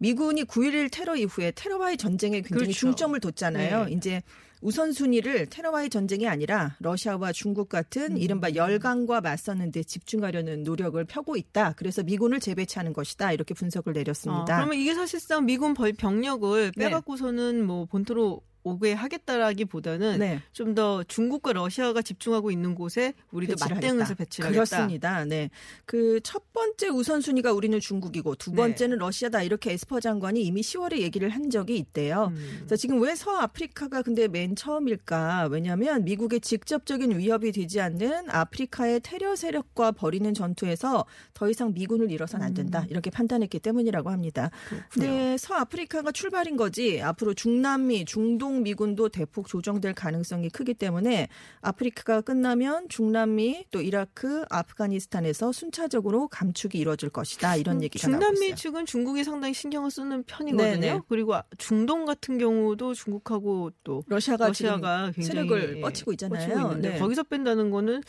미군이 0.00 0.44
9.11 0.44 0.88
테러 0.90 1.14
이후에 1.14 1.52
테러와의 1.54 1.96
전쟁에 1.98 2.40
굉장히 2.40 2.64
그렇죠. 2.64 2.78
중점을 2.80 3.20
뒀잖아요. 3.20 3.84
네. 3.84 3.92
이제 3.92 4.22
우선순위를 4.62 5.46
테러와의 5.46 5.88
전쟁이 5.90 6.26
아니라 6.28 6.76
러시아와 6.80 7.32
중국 7.32 7.68
같은 7.68 8.12
음. 8.12 8.16
이른바 8.18 8.54
열강과 8.54 9.20
맞서는 9.20 9.72
데 9.72 9.82
집중하려는 9.82 10.64
노력을 10.64 11.02
펴고 11.04 11.36
있다. 11.36 11.74
그래서 11.76 12.02
미군을 12.02 12.40
재배치하는 12.40 12.92
것이다. 12.92 13.32
이렇게 13.32 13.54
분석을 13.54 13.92
어, 13.92 13.94
내렸습니다. 13.94 14.56
그러면 14.56 14.76
이게 14.78 14.94
사실상 14.94 15.46
미군 15.46 15.72
벌- 15.74 15.92
병력을 15.92 16.72
네. 16.76 16.84
빼갖고서는 16.86 17.64
뭐 17.66 17.86
본토로 17.86 18.42
오게 18.62 18.92
하겠다라기보다는 18.92 20.18
네. 20.18 20.42
좀더 20.52 21.04
중국과 21.04 21.52
러시아가 21.52 22.02
집중하고 22.02 22.50
있는 22.50 22.74
곳에 22.74 23.14
우리도 23.32 23.54
맞대응해서 23.60 24.04
하겠다. 24.04 24.14
배치를 24.14 24.48
하겠다. 24.48 24.64
그렇습니다. 24.64 25.24
네. 25.24 25.50
그 25.86 26.20
첫 26.22 26.52
번째 26.52 26.88
우선순위가 26.88 27.52
우리는 27.52 27.78
중국이고 27.80 28.34
두 28.36 28.50
네. 28.50 28.56
번째는 28.56 28.98
러시아다. 28.98 29.42
이렇게 29.42 29.72
에스퍼 29.72 30.00
장관이 30.00 30.42
이미 30.42 30.60
10월에 30.60 30.98
얘기를 30.98 31.28
한 31.28 31.50
적이 31.50 31.76
있대요. 31.78 32.32
음. 32.32 32.56
그래서 32.58 32.76
지금 32.76 33.00
왜 33.00 33.14
서아프리카가 33.14 34.02
근데 34.02 34.28
맨 34.28 34.54
처음일까? 34.54 35.48
왜냐하면 35.50 36.04
미국의 36.04 36.40
직접적인 36.40 37.18
위협이 37.18 37.52
되지 37.52 37.80
않는 37.80 38.30
아프리카의 38.30 39.00
테러 39.00 39.36
세력과 39.36 39.92
벌이는 39.92 40.34
전투에서 40.34 41.04
더 41.34 41.50
이상 41.50 41.72
미군을 41.74 42.10
잃어서는 42.10 42.46
안 42.46 42.54
된다. 42.54 42.86
이렇게 42.88 43.10
판단했기 43.10 43.58
때문이라고 43.58 44.10
합니다. 44.10 44.50
근데 44.90 45.36
서아프리카가 45.38 46.12
출발인 46.12 46.56
거지 46.56 47.00
앞으로 47.02 47.34
중남미, 47.34 48.04
중동 48.04 48.49
미군도 48.58 49.08
대폭 49.08 49.48
조정될 49.48 49.94
가능성이 49.94 50.50
크기 50.50 50.74
때문에 50.74 51.28
아프리카가 51.60 52.20
끝나면 52.20 52.88
중남미 52.88 53.66
또 53.70 53.80
이라크, 53.80 54.44
아프가니스탄에서 54.50 55.52
순차적으로 55.52 56.28
감축이 56.28 56.78
이루어질 56.78 57.08
것이다. 57.10 57.56
이런 57.56 57.82
얘기가 57.82 58.08
나오고 58.08 58.20
중남미 58.20 58.46
있어요. 58.46 58.56
측은 58.56 58.86
중국이 58.86 59.24
상당히 59.24 59.54
신경을 59.54 59.90
쓰는 59.90 60.22
편이거든요. 60.24 60.80
네네. 60.80 61.00
그리고 61.08 61.34
아- 61.34 61.44
중동 61.58 62.04
같은 62.04 62.38
경우도 62.38 62.94
중국하고 62.94 63.70
또 63.84 64.02
러시아가, 64.06 64.48
러시아가 64.48 65.10
굉장히 65.14 65.26
세력을 65.26 65.76
예, 65.76 65.80
뻗치고 65.80 66.12
있잖아요. 66.12 66.68
뻗치고 66.68 66.74
네. 66.80 66.98
거기서 66.98 67.22
뺀다는 67.24 67.70
거는 67.70 68.02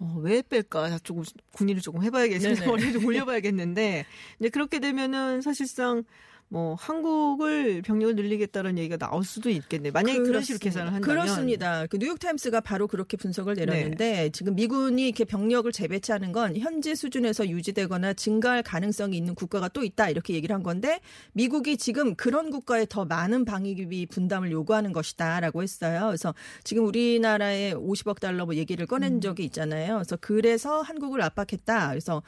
어, 0.00 0.16
왜 0.20 0.42
뺄까? 0.42 0.98
조금 1.02 1.24
군의를 1.52 1.82
조금 1.82 2.02
해봐야겠는데. 2.04 2.66
머리를 2.66 2.92
좀 2.92 3.04
올려봐야겠는데 3.04 4.06
이제 4.38 4.48
그렇게 4.48 4.78
되면은 4.78 5.40
사실상 5.42 6.04
뭐 6.50 6.74
한국을 6.74 7.82
병력을 7.82 8.14
늘리겠다는 8.14 8.78
얘기가 8.78 8.96
나올 8.96 9.22
수도 9.24 9.50
있겠네. 9.50 9.90
만약에 9.90 10.20
그런 10.20 10.42
식으로 10.42 10.58
계산을 10.58 10.94
한다면 10.94 11.02
그렇습니다. 11.02 11.86
그 11.86 11.98
뉴욕 11.98 12.18
타임스가 12.18 12.60
바로 12.62 12.86
그렇게 12.86 13.16
분석을 13.16 13.54
내렸는데 13.54 14.30
지금 14.30 14.54
미군이 14.54 15.06
이렇게 15.06 15.24
병력을 15.24 15.70
재배치하는 15.70 16.32
건 16.32 16.56
현재 16.56 16.94
수준에서 16.94 17.48
유지되거나 17.48 18.14
증가할 18.14 18.62
가능성이 18.62 19.18
있는 19.18 19.34
국가가 19.34 19.68
또 19.68 19.84
있다 19.84 20.08
이렇게 20.08 20.34
얘기를 20.34 20.54
한 20.54 20.62
건데 20.62 21.00
미국이 21.32 21.76
지금 21.76 22.14
그런 22.14 22.50
국가에 22.50 22.86
더 22.88 23.04
많은 23.04 23.44
방위비 23.44 24.06
분담을 24.06 24.50
요구하는 24.50 24.92
것이다라고 24.92 25.62
했어요. 25.62 26.06
그래서 26.06 26.34
지금 26.64 26.86
우리나라에 26.86 27.74
50억 27.74 28.20
달러 28.20 28.46
뭐 28.46 28.54
얘기를 28.54 28.86
꺼낸 28.86 29.14
음. 29.14 29.20
적이 29.20 29.44
있잖아요. 29.44 29.96
그래서 29.96 30.16
그래서 30.20 30.80
한국을 30.80 31.20
압박했다. 31.20 31.90
그래서 31.90 32.22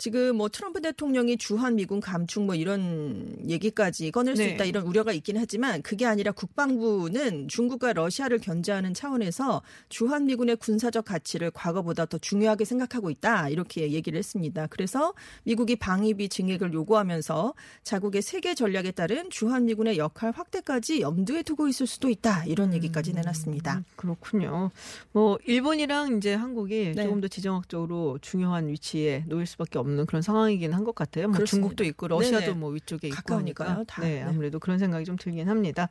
지금 0.00 0.36
뭐 0.36 0.48
트럼프 0.48 0.80
대통령이 0.80 1.36
주한 1.36 1.76
미군 1.76 2.00
감축 2.00 2.44
뭐 2.44 2.54
이런 2.54 3.36
얘기까지 3.46 4.10
꺼낼 4.10 4.34
수 4.34 4.42
네. 4.42 4.52
있다 4.52 4.64
이런 4.64 4.86
우려가 4.86 5.12
있긴 5.12 5.36
하지만 5.36 5.82
그게 5.82 6.06
아니라 6.06 6.32
국방부는 6.32 7.48
중국과 7.48 7.92
러시아를 7.92 8.38
견제하는 8.38 8.94
차원에서 8.94 9.60
주한 9.90 10.24
미군의 10.24 10.56
군사적 10.56 11.04
가치를 11.04 11.50
과거보다 11.50 12.06
더 12.06 12.16
중요하게 12.16 12.64
생각하고 12.64 13.10
있다 13.10 13.50
이렇게 13.50 13.92
얘기를 13.92 14.18
했습니다. 14.18 14.68
그래서 14.68 15.12
미국이 15.42 15.76
방위비 15.76 16.30
증액을 16.30 16.72
요구하면서 16.72 17.52
자국의 17.82 18.22
세계 18.22 18.54
전략에 18.54 18.92
따른 18.92 19.28
주한 19.28 19.66
미군의 19.66 19.98
역할 19.98 20.30
확대까지 20.30 21.02
염두에 21.02 21.42
두고 21.42 21.68
있을 21.68 21.86
수도 21.86 22.08
있다 22.08 22.46
이런 22.46 22.72
얘기까지 22.72 23.12
내놨습니다. 23.12 23.76
음, 23.76 23.84
그렇군요. 23.96 24.70
뭐 25.12 25.38
일본이랑 25.44 26.16
이제 26.16 26.32
한국이 26.32 26.94
네. 26.96 27.02
조금 27.04 27.20
더 27.20 27.28
지정학적으로 27.28 28.18
중요한 28.22 28.68
위치에 28.68 29.24
놓일 29.26 29.44
수밖에 29.44 29.78
없는 29.78 29.89
그런 30.06 30.22
상황이긴 30.22 30.72
한 30.72 30.84
것 30.84 30.94
같아요. 30.94 31.28
뭐 31.28 31.36
그렇습니다. 31.36 31.50
중국도 31.68 31.84
있고 31.84 32.08
러시아도 32.08 32.46
네네. 32.46 32.52
뭐 32.58 32.70
위쪽에 32.70 33.08
있고 33.08 33.34
하니까. 33.34 33.84
다. 33.86 34.00
네, 34.02 34.16
네. 34.16 34.22
아무래도 34.22 34.58
그런 34.58 34.78
생각이 34.78 35.04
좀 35.04 35.16
들긴 35.16 35.48
합니다. 35.48 35.88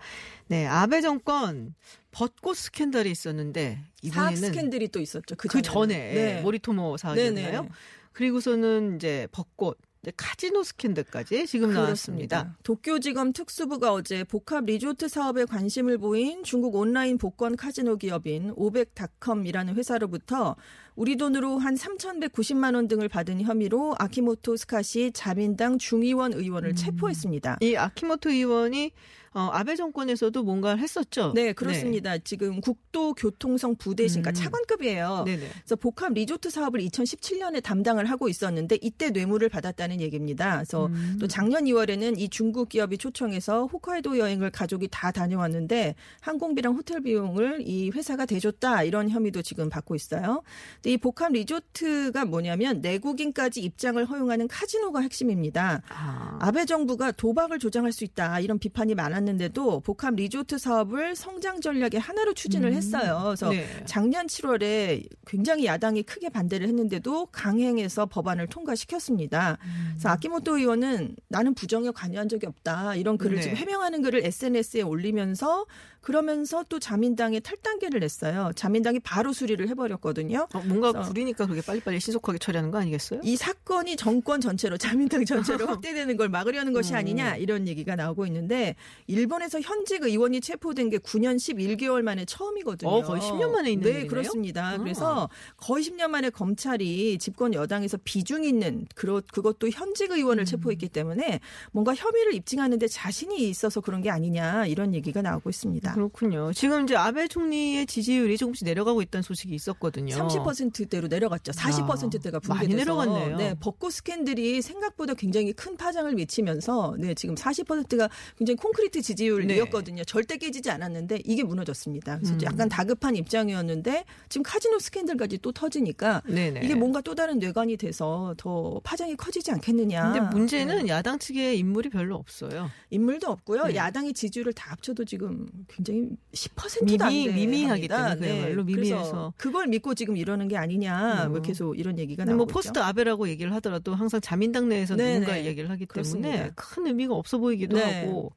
네, 0.47 0.65
아베 0.65 1.01
정권 1.01 1.75
벚꽃 2.11 2.57
스캔들이 2.57 3.11
있었는데 3.11 3.79
사학 4.11 4.31
이번에는 4.33 4.47
스캔들이 4.53 4.87
또 4.89 4.99
있었죠. 4.99 5.35
그, 5.35 5.47
그. 5.47 5.61
전에 5.61 5.95
네. 5.95 6.41
모리토모 6.41 6.97
사학이었나요? 6.97 7.51
네네. 7.61 7.69
그리고서는 8.13 8.95
이제 8.95 9.27
벚꽃, 9.31 9.77
카지노 10.15 10.63
스캔들까지 10.63 11.45
지금 11.45 11.73
나왔습니다. 11.73 12.37
그렇습니다. 12.43 12.57
도쿄지검 12.63 13.33
특수부가 13.33 13.93
어제 13.93 14.23
복합 14.23 14.65
리조트 14.65 15.07
사업에 15.09 15.43
관심을 15.45 15.97
보인 15.97 16.43
중국 16.43 16.75
온라인 16.75 17.17
복권 17.17 17.55
카지노 17.55 17.97
기업인 17.97 18.53
오백닷컴이라는 18.55 19.75
회사로부터 19.75 20.55
우리 20.95 21.15
돈으로 21.15 21.59
한 21.59 21.75
3,190만 21.75 22.75
원 22.75 22.87
등을 22.87 23.07
받은 23.07 23.41
혐의로 23.41 23.95
아키모토 23.97 24.57
츠카사 24.57 25.11
자민당 25.13 25.77
중의원 25.77 26.33
의원을 26.33 26.75
체포했습니다. 26.75 27.57
이 27.61 27.75
아키모토 27.75 28.29
의원이 28.29 28.91
어, 29.31 29.49
아베 29.53 29.75
정권에서도 29.75 30.41
뭔가를 30.43 30.79
했었죠. 30.79 31.33
네, 31.35 31.53
그렇습니다. 31.53 32.17
지금 32.17 32.61
국도교통성 32.61 33.75
부대신, 33.75 34.21
그러니까 34.21 34.39
음. 34.39 34.43
차관급이에요. 34.43 35.23
네. 35.25 35.37
네네. 35.37 35.49
그래서 35.53 35.75
복합 35.75 36.13
리조트 36.13 36.49
사업을 36.49 36.79
2017년에 36.81 37.61
담당을 37.61 38.05
하고 38.05 38.27
있었는데 38.27 38.79
이때 38.81 39.11
뇌물을 39.11 39.47
받았다는 39.49 40.01
얘기입니다. 40.01 40.55
그래서 40.55 40.87
음. 40.87 41.17
또 41.19 41.27
작년 41.27 41.65
2월에는 41.65 42.19
이 42.19 42.29
중국 42.29 42.69
기업이 42.69 42.97
초청해서 42.97 43.67
홋카이도 43.67 44.17
여행을 44.17 44.49
가족이 44.49 44.87
다 44.89 45.11
다녀왔는데 45.11 45.95
항공비랑 46.21 46.73
호텔 46.73 47.01
비용을 47.01 47.61
이 47.67 47.91
회사가 47.91 48.25
대줬다 48.25 48.83
이런 48.83 49.09
혐의도 49.09 49.43
지금 49.43 49.69
받고 49.69 49.95
있어요. 49.95 50.41
이 50.85 50.97
복합 50.97 51.33
리조트가 51.33 52.25
뭐냐면 52.25 52.81
내국인까지 52.81 53.61
입장을 53.61 54.03
허용하는 54.05 54.47
카지노가 54.47 55.01
핵심입니다. 55.01 55.81
아. 55.89 56.37
아베 56.41 56.65
정부가 56.65 57.11
도박을 57.11 57.59
조장할 57.59 57.91
수 57.91 58.03
있다 58.03 58.39
이런 58.39 58.59
비판이 58.59 58.95
많았는데도 58.95 59.81
복합 59.81 60.15
리조트 60.15 60.57
사업을 60.57 61.15
성장 61.15 61.59
전략의 61.59 61.99
하나로 61.99 62.33
추진을 62.33 62.73
했어요. 62.73 63.21
그래서 63.25 63.49
네. 63.49 63.65
작년 63.85 64.27
7월에 64.27 65.07
굉장히 65.27 65.65
야당이 65.65 66.03
크게 66.03 66.29
반대를 66.29 66.67
했는데도 66.67 67.27
강행해서 67.27 68.05
법안을 68.05 68.47
통과시켰습니다. 68.47 69.57
그래서 69.91 70.09
아키모토 70.09 70.57
의원은 70.57 71.15
나는 71.27 71.53
부정에 71.53 71.91
관여한 71.91 72.29
적이 72.29 72.47
없다 72.47 72.95
이런 72.95 73.17
글을 73.17 73.37
네. 73.37 73.41
지금 73.41 73.57
해명하는 73.57 74.01
글을 74.01 74.25
SNS에 74.25 74.81
올리면서 74.81 75.65
그러면서 76.01 76.63
또 76.69 76.79
자민당에 76.79 77.39
탈당계를 77.39 77.99
냈어요. 77.99 78.51
자민당이 78.55 78.99
바로 78.99 79.33
수리를 79.33 79.67
해버렸거든요. 79.69 80.47
어, 80.53 80.59
뭔가 80.65 80.91
구리니까 80.91 81.45
그렇게 81.45 81.61
빨리빨리 81.61 81.99
신속하게 81.99 82.39
처리하는 82.39 82.71
거 82.71 82.79
아니겠어요? 82.79 83.21
이 83.23 83.35
사건이 83.35 83.95
정권 83.97 84.41
전체로 84.41 84.77
자민당 84.77 85.25
전체로 85.25 85.67
확대되는 85.67 86.17
걸 86.17 86.29
막으려는 86.29 86.73
것이 86.73 86.93
음. 86.93 86.97
아니냐 86.97 87.35
이런 87.35 87.67
얘기가 87.67 87.95
나오고 87.95 88.25
있는데 88.27 88.75
일본에서 89.07 89.59
현직 89.61 90.03
의원이 90.03 90.41
체포된 90.41 90.89
게 90.89 90.97
9년 90.97 91.35
11개월 91.37 92.01
만에 92.01 92.25
처음이거든요. 92.25 92.89
어, 92.89 93.01
거의 93.01 93.21
10년 93.21 93.51
만에 93.51 93.71
있는 93.71 93.83
네, 93.83 93.89
일이네요? 93.91 94.09
그렇습니다. 94.09 94.69
아. 94.69 94.77
그래서 94.77 95.29
거의 95.57 95.83
10년 95.83 96.07
만에 96.07 96.29
검찰이 96.29 97.17
집권 97.19 97.53
여당에서 97.53 97.97
비중 98.03 98.43
있는 98.43 98.87
그렇 98.95 99.21
그것도 99.31 99.69
현직 99.69 100.11
음. 100.11 100.17
의원을 100.17 100.45
체포했기 100.45 100.89
때문에 100.89 101.39
뭔가 101.71 101.93
혐의를 101.93 102.33
입증하는데 102.33 102.87
자신이 102.87 103.49
있어서 103.49 103.81
그런 103.81 104.01
게 104.01 104.09
아니냐 104.09 104.65
이런 104.65 104.93
얘기가 104.93 105.21
나오고 105.21 105.49
있습니다. 105.49 105.93
그렇군요. 105.99 106.53
지금 106.53 106.83
이제 106.83 106.95
아베 106.95 107.27
총리의 107.27 107.85
지지율이 107.85 108.37
조금씩 108.37 108.65
내려가고 108.65 109.01
있다는 109.01 109.21
소식이 109.21 109.53
있었거든요. 109.53 110.15
30%대로 110.15 111.07
내려갔죠. 111.07 111.51
40%대가 111.51 112.39
많이 112.47 112.69
붕괴돼서 112.69 113.05
내려갔네요. 113.05 113.37
네, 113.37 113.55
벚꽃 113.59 113.91
스캔들이 113.91 114.61
생각보다 114.61 115.13
굉장히 115.13 115.51
큰 115.51 115.75
파장을 115.75 116.13
미치면서 116.13 116.95
네, 116.97 117.13
지금 117.13 117.35
40%가 117.35 118.09
굉장히 118.37 118.55
콘크리트 118.55 119.01
지지율이었거든요. 119.01 120.05
절대 120.05 120.37
깨지지 120.37 120.71
않았는데 120.71 121.19
이게 121.25 121.43
무너졌습니다. 121.43 122.17
그래서 122.17 122.33
음. 122.33 122.39
약간 122.43 122.69
다급한 122.69 123.17
입장이었는데 123.17 124.05
지금 124.29 124.43
카지노 124.43 124.79
스캔들까지 124.79 125.39
또 125.39 125.51
터지니까 125.51 126.21
네네. 126.25 126.61
이게 126.63 126.75
뭔가 126.75 127.01
또 127.01 127.13
다른 127.13 127.39
뇌관이 127.39 127.75
돼서 127.75 128.33
더 128.37 128.79
파장이 128.85 129.15
커지지 129.17 129.51
않겠느냐. 129.51 130.13
근데 130.13 130.29
문제는 130.33 130.85
네. 130.85 130.87
야당 130.87 131.19
측에 131.19 131.55
인물이 131.55 131.89
별로 131.89 132.15
없어요. 132.15 132.71
인물도 132.89 133.29
없고요. 133.29 133.65
네. 133.65 133.75
야당의 133.75 134.13
지지율을 134.13 134.53
다 134.53 134.71
합쳐도 134.71 135.03
지금 135.03 135.45
굉장히 135.83 136.09
10%도 136.33 136.85
미미- 136.85 137.01
안 137.01 137.09
돼. 137.09 137.31
미미하기. 137.33 137.87
때문에 137.87 138.15
그야말로 138.17 138.65
그래서 138.65 138.81
미미해서. 138.81 139.33
그걸 139.37 139.67
믿고 139.67 139.93
지금 139.95 140.17
이러는 140.17 140.47
게 140.47 140.57
아니냐. 140.57 141.25
음. 141.27 141.31
뭐 141.31 141.41
계속 141.41 141.79
이런 141.79 141.97
얘기가 141.97 142.23
근데 142.23 142.33
나오고 142.33 142.45
뭐 142.45 142.53
포스트 142.53 142.79
아베라고 142.79 143.29
얘기를 143.29 143.53
하더라도 143.55 143.95
항상 143.95 144.19
자민당 144.21 144.67
내에서 144.69 144.95
네네. 144.95 145.13
누군가 145.21 145.45
얘기를 145.45 145.69
하기 145.69 145.85
때문에 145.85 145.87
그렇습니다. 145.87 146.49
큰 146.55 146.87
의미가 146.87 147.13
없어 147.15 147.37
보이기도 147.37 147.77
네. 147.77 148.01
하고. 148.05 148.33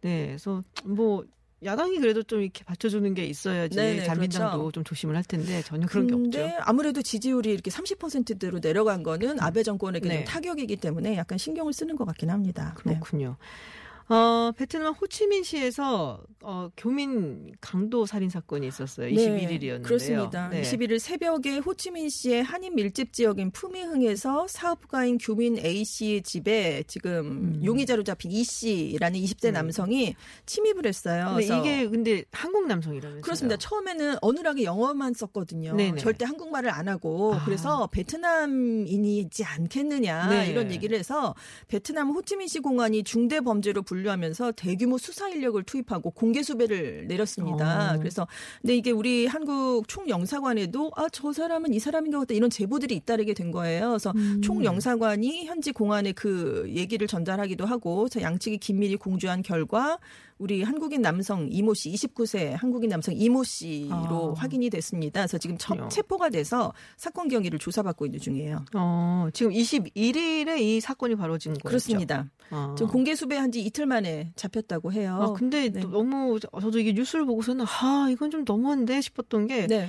네, 0.00 0.26
그래서 0.26 0.62
뭐 0.84 1.24
야당이 1.64 1.98
그래도 2.00 2.22
좀 2.22 2.42
이렇게 2.42 2.62
받쳐주는 2.64 3.14
게 3.14 3.24
있어야지 3.24 3.76
네네, 3.76 4.04
자민당도 4.04 4.58
그렇죠. 4.58 4.72
좀 4.72 4.84
조심을 4.84 5.16
할 5.16 5.24
텐데 5.24 5.62
전혀 5.62 5.86
그런 5.86 6.06
게 6.06 6.14
없죠. 6.14 6.56
아무래도 6.60 7.00
지지율이 7.02 7.50
이렇게 7.50 7.70
30%대로 7.70 8.58
내려간 8.60 9.02
거는 9.02 9.40
아베 9.40 9.62
정권에게 9.62 10.06
네. 10.08 10.14
좀 10.16 10.24
타격이기 10.26 10.76
때문에 10.76 11.16
약간 11.16 11.38
신경을 11.38 11.72
쓰는 11.72 11.96
것 11.96 12.04
같긴 12.04 12.30
합니다. 12.30 12.74
네. 12.84 12.92
그렇군요. 12.92 13.36
어, 14.08 14.52
베트남 14.56 14.92
호치민시에서 14.94 16.22
어, 16.42 16.70
교민 16.76 17.52
강도 17.60 18.06
살인 18.06 18.30
사건이 18.30 18.68
있었어요. 18.68 19.08
21일이었는데요. 19.08 19.78
네, 19.78 19.82
그렇습니다. 19.82 20.50
21일 20.50 21.00
새벽에 21.00 21.58
호치민시의 21.58 22.44
한인 22.44 22.76
밀집 22.76 23.12
지역인 23.12 23.50
푸미흥에서 23.50 24.46
사업가인 24.48 25.18
교민 25.18 25.58
A 25.58 25.84
씨의 25.84 26.22
집에 26.22 26.84
지금 26.86 27.60
용의자로 27.64 28.04
잡힌 28.04 28.30
E 28.30 28.44
씨라는 28.44 29.18
20대 29.18 29.50
남성이 29.50 30.14
침입을 30.46 30.86
했어요. 30.86 31.34
근데 31.36 31.58
이게 31.58 31.88
근데 31.88 32.24
한국 32.30 32.68
남성이라면서요. 32.68 33.22
그렇습니다. 33.22 33.56
처음에는 33.56 34.16
어눌하게 34.22 34.62
영어만 34.64 35.14
썼거든요. 35.14 35.74
네네. 35.74 36.00
절대 36.00 36.24
한국말을 36.24 36.70
안 36.70 36.86
하고 36.86 37.34
아. 37.34 37.44
그래서 37.44 37.88
베트남인이지 37.88 39.42
않겠느냐 39.42 40.28
네. 40.28 40.50
이런 40.50 40.70
얘기를 40.70 40.96
해서 40.96 41.34
베트남 41.66 42.10
호치민시 42.10 42.60
공안이 42.60 43.02
중대 43.02 43.40
범죄로 43.40 43.82
분류하면서 43.96 44.52
대규모 44.52 44.98
수사 44.98 45.28
인력을 45.28 45.62
투입하고 45.62 46.10
공개 46.10 46.42
수배를 46.42 47.06
내렸습니다. 47.08 47.94
어. 47.94 47.98
그래서 47.98 48.26
근데 48.60 48.76
이게 48.76 48.90
우리 48.90 49.26
한국 49.26 49.88
총영사관에도 49.88 50.92
아 50.96 51.06
저 51.12 51.32
사람은 51.32 51.72
이 51.72 51.78
사람인 51.78 52.12
것 52.12 52.18
같다 52.18 52.34
이런 52.34 52.50
제보들이 52.50 52.94
잇따르게 52.94 53.32
된 53.32 53.50
거예요. 53.50 53.88
그래서 53.90 54.12
음. 54.16 54.42
총영사관이 54.42 55.46
현지 55.46 55.72
공안에 55.72 56.12
그 56.12 56.64
얘기를 56.68 57.06
전달하기도 57.06 57.64
하고 57.64 58.06
양측이 58.20 58.58
긴밀히 58.58 58.96
공조한 58.96 59.42
결과 59.42 59.98
우리 60.38 60.62
한국인 60.62 61.00
남성 61.02 61.48
이모 61.50 61.72
씨 61.72 61.90
29세 61.90 62.50
한국인 62.56 62.90
남성 62.90 63.14
이모 63.16 63.42
씨로 63.42 64.34
아. 64.36 64.40
확인이 64.40 64.68
됐습니다. 64.68 65.20
그래서 65.20 65.38
지금 65.38 65.56
첫. 65.58 65.88
체포가 65.88 66.28
돼서 66.28 66.72
사건 66.96 67.28
경위를 67.28 67.58
조사받고 67.58 68.06
있는 68.06 68.20
중이에요. 68.20 68.64
어, 68.74 69.28
지금 69.32 69.52
21일에 69.52 70.58
이 70.60 70.80
사건이 70.80 71.14
벌어진 71.14 71.54
거죠. 71.54 71.68
그렇습니다. 71.68 72.26
어. 72.50 72.74
지금 72.76 72.92
공개 72.92 73.14
수배한 73.14 73.50
지 73.50 73.62
이틀 73.62 73.86
만에 73.86 74.32
잡혔다고 74.36 74.92
해요. 74.92 75.18
아, 75.20 75.32
근데 75.32 75.70
네. 75.70 75.80
또 75.80 75.90
너무 75.90 76.38
저도 76.40 76.78
이게 76.78 76.92
뉴스를 76.92 77.24
보고서는 77.24 77.64
아 77.66 78.08
이건 78.10 78.30
좀 78.30 78.44
너무한데 78.46 79.00
싶었던 79.00 79.46
게 79.46 79.66
네. 79.66 79.88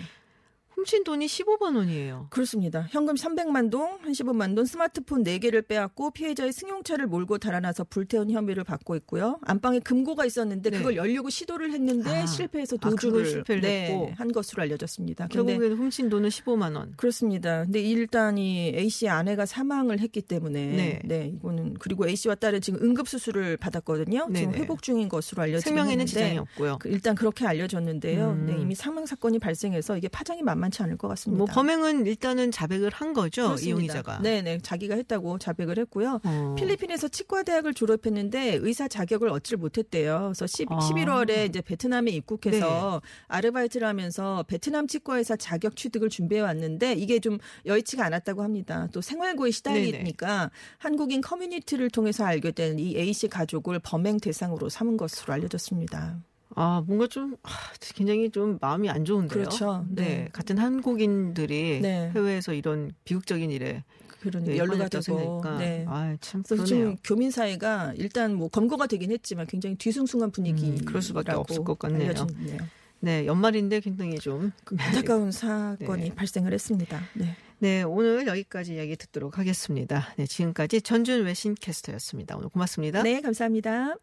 훔친 0.78 1.04
돈이 1.04 1.26
15만 1.26 1.76
원이에요. 1.76 2.28
그렇습니다. 2.30 2.86
현금 2.92 3.16
300만 3.16 3.72
동, 3.72 3.98
한 4.00 4.12
15만 4.12 4.56
동, 4.56 4.63
스마트폰 4.63 5.24
4개를 5.24 5.68
빼앗고 5.68 6.12
피해자의 6.12 6.54
승용차를 6.54 7.08
몰고 7.08 7.40
달아나서 7.40 7.86
불태운 7.86 8.30
혐의를 8.30 8.63
받고 8.63 8.96
있고요. 8.98 9.40
안방에 9.42 9.80
금고가 9.80 10.26
있었는데 10.26 10.70
네. 10.70 10.78
그걸 10.78 10.96
열려고 10.96 11.32
시도를 11.32 11.72
했는데 11.74 12.12
아. 12.12 12.26
실패해서 12.28 12.78
아, 12.82 12.90
도주를 12.92 13.26
실패를 13.26 13.62
네, 13.62 13.86
했고. 13.88 14.12
한 14.18 14.32
것으로 14.32 14.62
알려졌습니다. 14.62 15.30
결국에는 15.30 15.78
훔친 15.78 16.10
돈은 16.10 16.30
15만 16.30 16.76
원. 16.76 16.94
그렇습니다. 16.96 17.63
근데 17.63 17.82
일단 17.82 18.38
이 18.38 18.72
A 18.76 18.88
씨의 18.88 19.10
아내가 19.10 19.48
사망을 19.48 20.00
했기 20.00 20.22
때문에 20.22 20.76
네. 20.76 21.02
네, 21.06 21.32
이거는 21.36 21.74
그리고 21.80 22.08
A 22.08 22.16
씨와 22.16 22.36
딸은 22.36 22.62
지금 22.62 22.84
응급 22.84 23.10
수술을 23.10 23.58
받았거든요. 23.58 24.28
지금 24.36 24.52
네네. 24.52 24.58
회복 24.60 24.84
중인 24.84 25.10
것으로 25.10 25.42
알려지고 25.42 25.70
생명에는 25.70 26.06
지장이 26.06 26.38
없고요. 26.38 26.78
그 26.80 26.90
일단 26.90 27.16
그렇게 27.16 27.48
알려졌는데요. 27.48 28.30
음. 28.30 28.46
네, 28.46 28.62
이미 28.62 28.76
사망 28.76 29.08
사건이 29.08 29.40
발생해서 29.40 29.98
이게 29.98 30.08
파장이 30.08 30.44
만만 30.44 30.66
치 30.71 30.82
않을 30.84 30.97
것 30.97 31.08
같습니다. 31.10 31.38
뭐 31.38 31.45
범행은 31.45 32.06
일단은 32.06 32.51
자백을 32.51 32.91
한 32.93 33.13
거죠 33.13 33.43
그렇습니다. 33.43 33.67
이 33.67 33.71
용의자가. 33.71 34.19
네, 34.21 34.41
네, 34.41 34.60
자기가 34.62 34.95
했다고 34.95 35.39
자백을 35.39 35.77
했고요. 35.80 36.21
어. 36.23 36.56
필리핀에서 36.58 37.08
치과 37.10 37.43
대학을 37.43 37.73
졸업했는데 37.73 38.60
의사 38.62 38.88
자격을 38.88 39.30
얻지를 39.30 39.58
못했대요. 39.58 40.32
그래서 40.34 40.47
10, 40.47 40.71
아. 40.71 40.77
11월에 40.80 41.49
이제 41.49 41.62
베트남에 41.62 42.12
입국해서 42.12 43.01
아르바이트를 43.27 43.88
하면서 43.88 44.43
베트남 44.47 44.88
치과의사 44.88 45.36
자격 45.36 45.75
취득을 45.75 46.10
준비해 46.10 46.41
왔는데 46.41 46.93
이게 46.93 47.19
좀 47.19 47.38
여의치가 47.65 48.06
않았다고 48.06 48.43
합니다. 48.43 48.88
또 48.93 49.01
생활고에 49.01 49.51
시달리니까 49.51 50.51
한국인 50.77 51.21
커뮤니티를 51.21 51.89
통해서 51.89 52.23
알게 52.23 52.51
된 52.51 52.77
이 52.77 52.95
A 52.97 53.13
씨 53.13 53.27
가족을 53.27 53.80
범행 53.80 54.19
대상으로 54.19 54.69
삼은 54.69 54.97
것으로 54.97 55.34
알려졌습니다. 55.34 56.21
아 56.60 56.84
뭔가 56.88 57.06
좀 57.06 57.38
아, 57.43 57.50
굉장히 57.93 58.32
좀 58.32 58.58
마음이 58.60 58.89
안 58.89 59.06
좋은데요. 59.06 59.43
그렇죠. 59.43 59.86
네. 59.89 60.04
네. 60.04 60.30
같은 60.34 60.58
한국인들이 60.58 61.82
네. 61.82 62.12
해외에서 62.15 62.54
이런 62.54 62.91
비극적인 63.04 63.52
일에 63.52 63.84
그런 64.20 64.43
네, 64.43 64.58
연루가 64.58 64.86
연루가 64.86 65.00
되고 65.00 65.41
네. 65.60 65.86
아참 65.88 66.41
그래서. 66.41 66.63
지금 66.65 66.96
교민 67.04 67.30
사회가 67.30 67.93
일단 67.98 68.34
뭐 68.34 68.48
검거가 68.48 68.88
되긴 68.88 69.12
했지만 69.12 69.46
굉장히 69.46 69.76
뒤숭숭한 69.76 70.32
분위기 70.32 70.72
음, 70.72 70.78
그럴 70.84 71.04
수밖에 71.04 71.34
없을 71.34 71.63
것 71.63 71.78
같네요. 71.78 72.10
알려지네요. 72.10 72.58
네 73.02 73.28
연말인데 73.28 73.80
굉장히 73.82 74.17
좀 74.17 74.52
안타까운 74.78 75.30
사건이 75.32 76.10
네. 76.10 76.15
발생을 76.15 76.54
했습니다. 76.54 77.00
네. 77.13 77.36
네, 77.60 77.84
오늘 77.84 78.26
여기까지 78.26 78.76
이야기 78.76 78.96
듣도록 78.96 79.38
하겠습니다. 79.38 80.08
네, 80.17 80.26
지금까지 80.26 80.82
전준 80.82 81.24
외신 81.24 81.54
캐스터였습니다. 81.54 82.36
오늘 82.38 82.50
고맙습니다. 82.50 83.04
네, 83.04 83.22
감사합니다. 83.22 83.98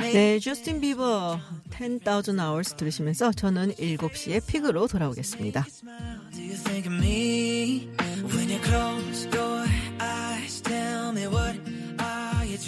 네, 0.00 0.38
저스틴 0.38 0.80
비버 0.80 1.38
10,000 1.70 2.38
hours 2.40 2.74
들으시면서 2.74 3.32
저는 3.32 3.72
7시에 3.74 4.46
픽으로 4.46 4.86
돌아오겠습니다. 4.86 5.66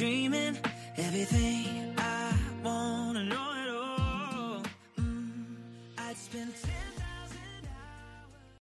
dreaming 0.01 0.57